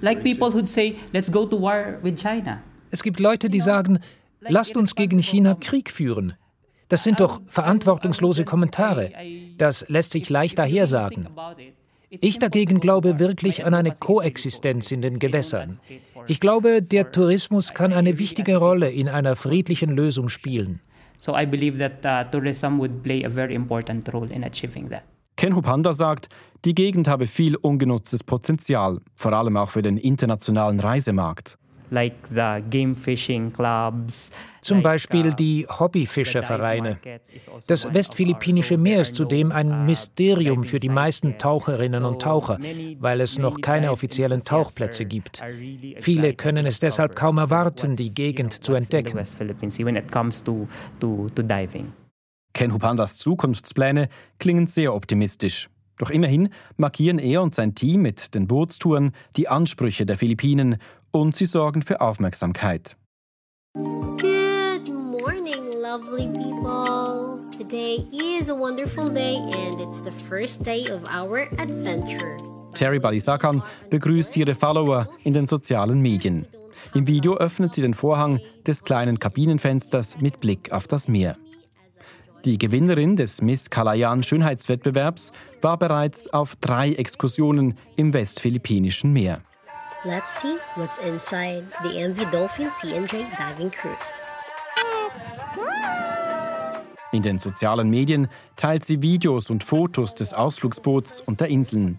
Like 0.00 0.22
people 0.22 0.52
who'd 0.52 0.68
say, 0.68 0.96
let's 1.12 1.30
go 1.30 1.46
to 1.46 1.60
war 1.60 1.98
with 2.02 2.16
China. 2.16 2.62
Es 2.90 3.02
gibt 3.02 3.20
Leute, 3.20 3.50
die 3.50 3.60
sagen, 3.60 3.98
lasst 4.40 4.76
uns 4.76 4.94
gegen 4.94 5.20
China 5.20 5.54
Krieg 5.54 5.90
führen. 5.90 6.34
Das 6.88 7.02
sind 7.02 7.20
doch 7.20 7.40
verantwortungslose 7.46 8.44
Kommentare. 8.44 9.12
Das 9.58 9.88
lässt 9.88 10.12
sich 10.12 10.30
leicht 10.30 10.58
dahersagen. 10.58 11.28
Ich 12.10 12.38
dagegen 12.38 12.78
glaube 12.78 13.18
wirklich 13.18 13.64
an 13.64 13.74
eine 13.74 13.90
Koexistenz 13.90 14.92
in 14.92 15.02
den 15.02 15.18
Gewässern. 15.18 15.80
Ich 16.28 16.38
glaube, 16.38 16.80
der 16.82 17.10
Tourismus 17.10 17.74
kann 17.74 17.92
eine 17.92 18.18
wichtige 18.18 18.56
Rolle 18.56 18.90
in 18.90 19.08
einer 19.08 19.34
friedlichen 19.34 19.90
Lösung 19.90 20.28
spielen. 20.28 20.80
So 21.18 21.36
I 21.36 21.46
believe 21.46 21.78
that 21.78 22.04
uh, 22.04 22.30
tourism 22.30 22.78
would 22.78 23.02
play 23.02 23.24
a 23.24 23.30
very 23.30 23.54
important 23.54 24.12
role 24.12 24.28
in 24.30 24.44
achieving 24.44 24.90
that. 24.90 25.02
Ken 25.36 25.54
Hupanda 25.54 25.94
sagt, 25.94 26.28
die 26.66 26.74
Gegend 26.74 27.06
habe 27.06 27.28
viel 27.28 27.54
ungenutztes 27.56 28.24
Potenzial, 28.24 29.00
vor 29.14 29.32
allem 29.32 29.56
auch 29.56 29.70
für 29.70 29.82
den 29.82 29.96
internationalen 29.96 30.80
Reisemarkt. 30.80 31.56
Like 31.90 32.16
the 32.34 32.58
game 32.68 32.96
fishing 32.96 33.52
clubs, 33.52 34.32
Zum 34.60 34.82
Beispiel 34.82 35.32
die 35.34 35.64
Hobbyfischervereine. 35.68 36.98
Das 37.68 37.94
westphilippinische 37.94 38.76
Meer 38.76 39.02
ist 39.02 39.14
zudem 39.14 39.52
ein 39.52 39.86
Mysterium 39.86 40.64
für 40.64 40.80
die 40.80 40.88
meisten 40.88 41.38
Taucherinnen 41.38 42.04
und 42.04 42.20
Taucher, 42.20 42.58
weil 42.98 43.20
es 43.20 43.38
noch 43.38 43.60
keine 43.60 43.92
offiziellen 43.92 44.42
Tauchplätze 44.42 45.04
gibt. 45.04 45.40
Viele 46.00 46.34
können 46.34 46.66
es 46.66 46.80
deshalb 46.80 47.14
kaum 47.14 47.38
erwarten, 47.38 47.94
die 47.94 48.12
Gegend 48.12 48.52
zu 48.52 48.74
entdecken. 48.74 49.16
Ken 52.52 52.72
Hupandas 52.72 53.18
Zukunftspläne 53.18 54.08
klingen 54.38 54.66
sehr 54.66 54.92
optimistisch. 54.92 55.68
Doch 55.98 56.10
immerhin 56.10 56.50
markieren 56.76 57.18
er 57.18 57.42
und 57.42 57.54
sein 57.54 57.74
Team 57.74 58.02
mit 58.02 58.34
den 58.34 58.46
Bootstouren 58.46 59.12
die 59.36 59.48
Ansprüche 59.48 60.06
der 60.06 60.16
Philippinen 60.16 60.76
und 61.10 61.36
sie 61.36 61.46
sorgen 61.46 61.82
für 61.82 62.00
Aufmerksamkeit. 62.00 62.96
Good 63.74 64.88
morning, 64.92 65.64
lovely 65.82 66.26
people. 66.28 67.40
Today 67.56 68.06
is 68.12 68.50
a 68.50 68.54
wonderful 68.54 69.10
day 69.10 69.36
and 69.36 69.80
it's 69.80 70.00
the 70.02 70.10
first 70.10 70.64
day 70.64 70.90
of 70.90 71.02
our 71.04 71.48
adventure. 71.58 72.36
Terry 72.74 72.98
Balisakan 72.98 73.62
begrüßt 73.88 74.36
ihre 74.36 74.54
Follower 74.54 75.08
in 75.24 75.32
den 75.32 75.46
sozialen 75.46 76.00
Medien. 76.02 76.46
Im 76.94 77.06
Video 77.06 77.36
öffnet 77.36 77.72
sie 77.72 77.80
den 77.80 77.94
Vorhang 77.94 78.40
des 78.66 78.84
kleinen 78.84 79.18
Kabinenfensters 79.18 80.20
mit 80.20 80.40
Blick 80.40 80.72
auf 80.72 80.86
das 80.86 81.08
Meer. 81.08 81.38
Die 82.46 82.58
Gewinnerin 82.58 83.16
des 83.16 83.42
Miss 83.42 83.70
Kalayan 83.70 84.22
Schönheitswettbewerbs 84.22 85.32
war 85.62 85.76
bereits 85.76 86.32
auf 86.32 86.54
drei 86.54 86.92
Exkursionen 86.92 87.76
im 87.96 88.12
westphilippinischen 88.12 89.12
Meer. 89.12 89.40
Let's 90.04 90.42
see 90.42 90.54
what's 90.76 90.98
inside 90.98 91.64
the 91.82 92.08
MV 92.08 92.30
Dolphin 92.30 92.70
CNJ 92.70 93.24
diving 93.36 93.72
cruise. 93.72 94.24
In 97.10 97.22
den 97.22 97.40
sozialen 97.40 97.90
Medien 97.90 98.28
teilt 98.54 98.84
sie 98.84 99.02
Videos 99.02 99.50
und 99.50 99.64
Fotos 99.64 100.14
des 100.14 100.32
Ausflugsboots 100.32 101.22
und 101.22 101.40
der 101.40 101.48
Inseln. 101.48 101.98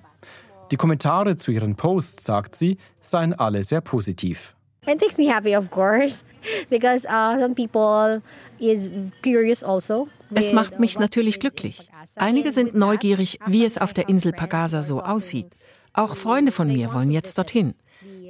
Die 0.72 0.78
Kommentare 0.78 1.36
zu 1.36 1.52
ihren 1.52 1.76
Posts, 1.76 2.24
sagt 2.24 2.56
sie, 2.56 2.78
seien 3.02 3.34
alle 3.34 3.66
sehr 3.66 3.82
positiv. 3.82 4.56
It 4.88 5.02
makes 5.02 5.17
me 5.17 5.28
happy, 5.28 5.54
of 5.54 5.69
course, 5.69 6.23
because 6.69 7.06
uh, 7.06 7.38
some 7.39 7.54
people 7.54 8.21
is 8.60 8.89
curious 9.21 9.63
also. 9.63 10.08
Es 10.34 10.54
macht 10.54 10.80
mich 10.80 10.97
natürlich 10.97 11.39
glücklich. 11.39 11.89
Einige 12.15 12.52
sind 12.52 12.73
neugierig, 12.73 13.39
wie 13.47 13.65
es 13.65 13.78
auf 13.78 13.93
der 13.93 14.10
Insel 14.10 14.32
Pagasa 14.32 14.84
so 14.84 15.02
aussieht. 15.02 15.47
Auch 15.93 16.15
Freunde 16.15 16.52
von 16.52 16.67
mir 16.67 16.93
wollen 16.93 17.12
jetzt 17.12 17.38
dorthin. 17.38 17.73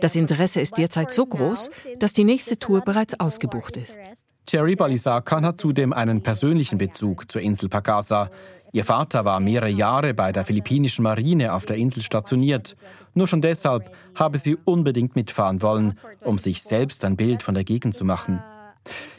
Das 0.01 0.15
Interesse 0.15 0.61
ist 0.61 0.77
derzeit 0.77 1.11
so 1.11 1.25
groß, 1.25 1.69
dass 1.99 2.13
die 2.13 2.23
nächste 2.23 2.57
Tour 2.57 2.81
bereits 2.81 3.19
ausgebucht 3.19 3.77
ist. 3.77 3.99
Cherry 4.47 4.75
Balisakan 4.75 5.45
hat 5.45 5.59
zudem 5.59 5.91
einen 5.91 6.23
persönlichen 6.23 6.77
Bezug 6.77 7.29
zur 7.29 7.41
Insel 7.41 7.67
Pagasa. 7.67 8.29
Ihr 8.77 8.85
Vater 8.85 9.25
war 9.25 9.39
mehrere 9.39 9.71
Jahre 9.71 10.13
bei 10.13 10.31
der 10.31 10.43
philippinischen 10.43 11.01
Marine 11.01 11.53
auf 11.53 11.65
der 11.65 11.77
Insel 11.77 12.03
stationiert. 12.03 12.77
Nur 13.15 13.25
schon 13.25 13.41
deshalb 13.41 13.91
habe 14.13 14.37
sie 14.37 14.55
unbedingt 14.65 15.15
mitfahren 15.15 15.63
wollen, 15.63 15.97
um 16.21 16.37
sich 16.37 16.61
selbst 16.61 17.03
ein 17.03 17.17
Bild 17.17 17.41
von 17.41 17.55
der 17.55 17.63
Gegend 17.63 17.95
zu 17.95 18.05
machen. 18.05 18.39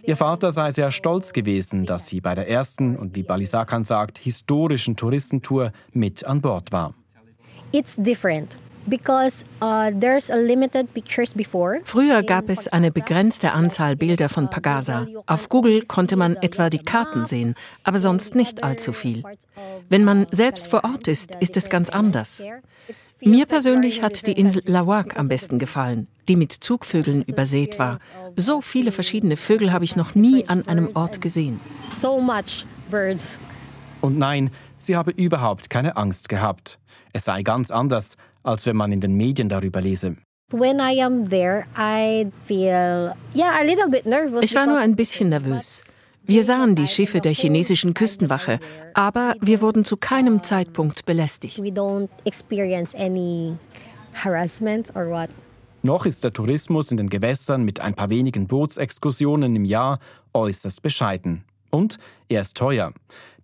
Ihr 0.05 0.17
Vater 0.17 0.53
sei 0.53 0.71
sehr 0.71 0.93
stolz 0.93 1.33
gewesen, 1.33 1.87
dass 1.87 2.07
sie 2.07 2.21
bei 2.21 2.37
der 2.37 2.49
ersten 2.49 2.95
und 2.95 3.17
wie 3.17 3.25
Balisakan 3.25 3.83
sagt, 3.83 4.19
historischen 4.19 4.95
Touristentour 4.95 5.73
mit 5.93 6.25
an 6.25 6.41
Bord 6.41 6.71
war. 6.71 6.95
It's 7.73 7.97
different. 7.97 8.59
Because, 8.87 9.45
uh, 9.61 9.91
there's 9.99 10.31
a 10.31 10.37
limited 10.37 10.93
pictures 10.95 11.35
before. 11.35 11.81
Früher 11.85 12.23
gab 12.23 12.49
es 12.49 12.69
eine 12.69 12.91
begrenzte 12.91 13.53
Anzahl 13.53 13.97
Bilder 13.97 14.29
von 14.29 14.49
Pagasa. 14.49 15.07
Auf 15.27 15.49
Google 15.49 15.83
konnte 15.83 16.17
man 16.17 16.37
etwa 16.37 16.71
die 16.71 16.79
Karten 16.79 17.27
sehen, 17.27 17.55
aber 17.85 17.99
sonst 17.99 18.35
nicht 18.35 18.65
allzu 18.65 18.93
viel. 18.93 19.23
Wenn 19.89 20.05
man 20.05 20.27
selbst 20.31 20.69
vor 20.69 20.85
Ort 20.85 21.09
ist, 21.09 21.35
ist 21.41 21.57
es 21.57 21.69
ganz 21.69 21.91
anders. 21.91 22.43
Mir 23.21 23.47
persönlich 23.47 24.03
hat 24.03 24.27
die 24.27 24.33
Insel 24.33 24.63
Lawak 24.65 25.19
am 25.19 25.29
besten 25.29 25.59
gefallen, 25.59 26.09
die 26.29 26.37
mit 26.37 26.53
Zugvögeln 26.53 27.23
übersät 27.23 27.79
war. 27.79 27.99
So 28.37 28.61
viele 28.61 28.93
verschiedene 28.93 29.37
Vögel 29.37 29.73
habe 29.73 29.85
ich 29.85 29.97
noch 29.97 30.15
nie 30.15 30.49
an 30.49 30.67
einem 30.67 30.91
Ort 30.95 31.21
gesehen. 31.21 31.61
So 31.89 32.21
much 32.21 32.65
birds. 32.91 33.39
Und 34.01 34.19
nein, 34.19 34.51
sie 34.79 34.97
habe 34.97 35.11
überhaupt 35.11 35.71
keine 35.71 35.97
Angst 35.97 36.29
gehabt. 36.29 36.79
Es 37.13 37.25
sei 37.25 37.43
ganz 37.43 37.71
anders, 37.71 38.17
als 38.49 38.67
wenn 38.67 38.77
man 38.77 38.93
in 38.93 39.01
den 39.01 39.15
Medien 39.15 39.49
darüber 39.49 39.81
lese. 39.81 40.17
When 40.51 40.81
I 40.81 41.03
am 41.03 41.29
there, 41.29 41.67
I 41.77 42.27
feel 42.45 43.13
yeah 43.37 43.61
a 43.61 43.63
little 43.63 43.91
bit 43.91 44.07
nervous. 44.07 44.43
Ich 44.43 44.55
war 44.55 44.67
nur 44.67 44.79
ein 44.79 44.97
bisschen 44.97 45.29
nervös. 45.29 45.83
Wir 46.25 46.43
sahen 46.43 46.75
die 46.75 46.87
Schiffe 46.87 47.21
der 47.21 47.33
chinesischen 47.33 47.93
Küstenwache, 47.95 48.59
aber 48.95 49.35
wir 49.41 49.61
wurden 49.61 49.85
zu 49.85 49.97
keinem 49.97 50.43
Zeitpunkt 50.43 51.05
belästigt. 51.05 51.59
We 51.63 51.69
don't 51.69 52.09
experience 52.25 52.95
any 52.95 53.57
harassment 54.15 54.95
or 54.97 55.11
what. 55.11 55.29
Noch 55.83 56.07
ist 56.07 56.25
der 56.25 56.33
Tourismus 56.33 56.91
in 56.91 56.97
den 56.97 57.09
Gewässern 57.09 57.63
mit 57.65 57.81
ein 57.81 57.95
paar 57.95 58.11
wenigen 58.11 58.47
Bootsexkursionen 58.47 59.55
im 59.55 59.65
Jahr 59.65 60.01
äußerst 60.33 60.83
bescheiden. 60.83 61.45
Und 61.71 61.99
er 62.29 62.41
ist 62.41 62.57
teuer. 62.57 62.93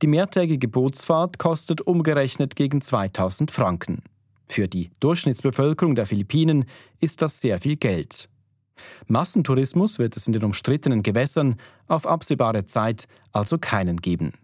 Die 0.02 0.06
mehrtägige 0.06 0.68
Bootsfahrt 0.68 1.38
kostet 1.38 1.82
umgerechnet 1.82 2.56
gegen 2.56 2.80
2000 2.80 3.50
Franken. 3.50 4.02
Für 4.46 4.68
die 4.68 4.90
Durchschnittsbevölkerung 5.00 5.94
der 5.94 6.06
Philippinen 6.06 6.66
ist 7.00 7.22
das 7.22 7.40
sehr 7.40 7.58
viel 7.58 7.76
Geld. 7.76 8.28
Massentourismus 9.06 9.98
wird 9.98 10.16
es 10.16 10.26
in 10.26 10.32
den 10.32 10.44
umstrittenen 10.44 11.02
Gewässern 11.02 11.56
auf 11.86 12.06
absehbare 12.06 12.66
Zeit 12.66 13.06
also 13.32 13.58
keinen 13.58 13.98
geben. 13.98 14.34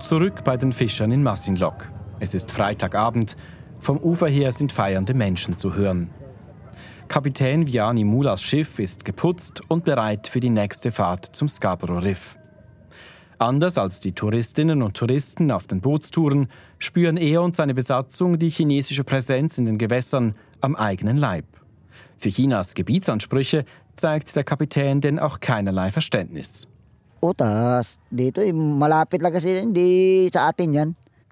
Zurück 0.00 0.42
bei 0.44 0.56
den 0.56 0.72
Fischern 0.72 1.12
in 1.12 1.22
Massinlock. 1.22 1.90
Es 2.18 2.34
ist 2.34 2.50
Freitagabend. 2.50 3.36
Vom 3.78 3.98
Ufer 3.98 4.28
her 4.28 4.52
sind 4.52 4.72
feiernde 4.72 5.14
Menschen 5.14 5.56
zu 5.56 5.74
hören. 5.74 6.12
Kapitän 7.08 7.66
Viani 7.66 8.04
Mulas 8.04 8.42
Schiff 8.42 8.78
ist 8.78 9.04
geputzt 9.04 9.60
und 9.68 9.84
bereit 9.84 10.26
für 10.26 10.40
die 10.40 10.50
nächste 10.50 10.90
Fahrt 10.90 11.36
zum 11.36 11.46
Scarborough 11.48 12.02
Riff. 12.02 12.36
Anders 13.42 13.76
als 13.76 13.98
die 13.98 14.12
Touristinnen 14.12 14.82
und 14.82 14.96
Touristen 14.96 15.50
auf 15.50 15.66
den 15.66 15.80
Bootstouren 15.80 16.46
spüren 16.78 17.16
er 17.16 17.42
und 17.42 17.56
seine 17.56 17.74
Besatzung 17.74 18.38
die 18.38 18.50
chinesische 18.50 19.02
Präsenz 19.02 19.58
in 19.58 19.66
den 19.66 19.78
Gewässern 19.78 20.36
am 20.60 20.76
eigenen 20.76 21.16
Leib. 21.16 21.44
Für 22.18 22.28
Chinas 22.28 22.74
Gebietsansprüche 22.74 23.64
zeigt 23.96 24.36
der 24.36 24.44
Kapitän 24.44 25.00
denn 25.00 25.18
auch 25.18 25.40
keinerlei 25.40 25.90
Verständnis. 25.90 26.68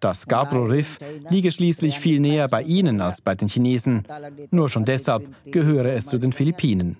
Das 0.01 0.23
Scarborough 0.23 0.69
Riff 0.69 0.99
liege 1.29 1.53
schließlich 1.53 2.01
viel 2.01 2.19
näher 2.19 2.49
bei 2.49 2.63
ihnen 2.63 3.01
als 3.01 3.21
bei 3.21 3.37
den 3.37 3.47
Chinesen. 3.47 4.03
Nur 4.51 4.69
schon 4.69 4.85
deshalb 4.85 5.29
gehöre 5.45 5.93
es 5.93 6.07
zu 6.07 6.19
den 6.19 6.33
Philippinen. 6.33 6.97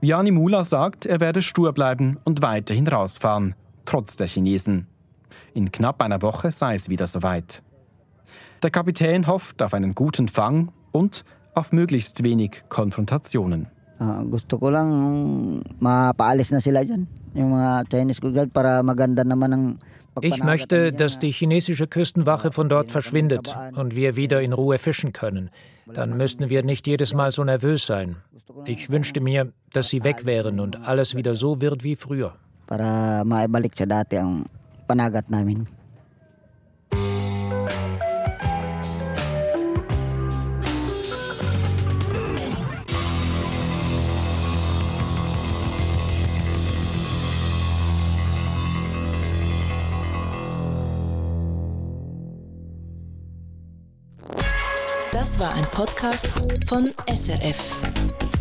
Viani 0.00 0.30
Mula 0.30 0.62
sagt, 0.64 1.04
er 1.04 1.18
werde 1.18 1.42
stur 1.42 1.72
bleiben 1.72 2.18
und 2.24 2.42
weiterhin 2.42 2.86
rausfahren, 2.86 3.56
trotz 3.84 4.16
der 4.16 4.26
Chinesen. 4.26 4.86
In 5.54 5.72
knapp 5.72 6.02
einer 6.02 6.22
Woche 6.22 6.52
sei 6.52 6.74
es 6.74 6.88
wieder 6.88 7.06
soweit. 7.06 7.62
Der 8.62 8.70
Kapitän 8.70 9.26
hofft 9.26 9.62
auf 9.62 9.74
einen 9.74 9.94
guten 9.94 10.28
Fang 10.28 10.72
und 10.92 11.24
auf 11.54 11.72
möglichst 11.72 12.22
wenig 12.24 12.62
Konfrontationen. 12.68 13.68
Uh, 14.00 14.24
gusto 14.26 14.58
ko 14.58 14.66
lang 14.70 15.62
mapaalis 15.78 16.50
na 16.50 16.58
sila 16.58 16.82
dyan, 16.82 17.06
yung 17.38 17.54
mga 17.54 17.86
Chinese 17.86 18.18
Guard, 18.18 18.50
para 18.50 18.82
maganda 18.82 19.22
naman 19.22 19.52
ang 19.52 19.64
ich 20.20 20.44
möchte, 20.44 20.92
dass 20.92 21.18
die 21.18 21.30
chinesische 21.30 21.86
Küstenwache 21.86 22.52
von 22.52 22.68
dort 22.68 22.90
verschwindet 22.90 23.56
und 23.74 23.96
wir 23.96 24.14
wieder 24.14 24.42
in 24.42 24.52
Ruhe 24.52 24.76
fischen 24.76 25.12
können. 25.12 25.50
Dann 25.86 26.16
müssten 26.16 26.50
wir 26.50 26.62
nicht 26.62 26.86
jedes 26.86 27.14
Mal 27.14 27.32
so 27.32 27.42
nervös 27.44 27.86
sein. 27.86 28.16
Ich 28.66 28.90
wünschte 28.90 29.20
mir, 29.20 29.52
dass 29.72 29.88
sie 29.88 30.04
weg 30.04 30.26
wären 30.26 30.60
und 30.60 30.86
alles 30.86 31.14
wieder 31.14 31.34
so 31.34 31.62
wird 31.62 31.82
wie 31.82 31.96
früher. 31.96 32.34
Para 32.72 33.20
maibalik 33.28 33.76
sa 33.76 33.84
dati 33.84 34.16
ang 34.16 34.48
panagat 34.88 35.28
namin. 35.28 35.68
Das 55.12 55.36
war 55.36 55.52
ein 55.52 55.68
Podcast 55.76 56.32
von 56.64 56.88
SRF. 57.04 58.31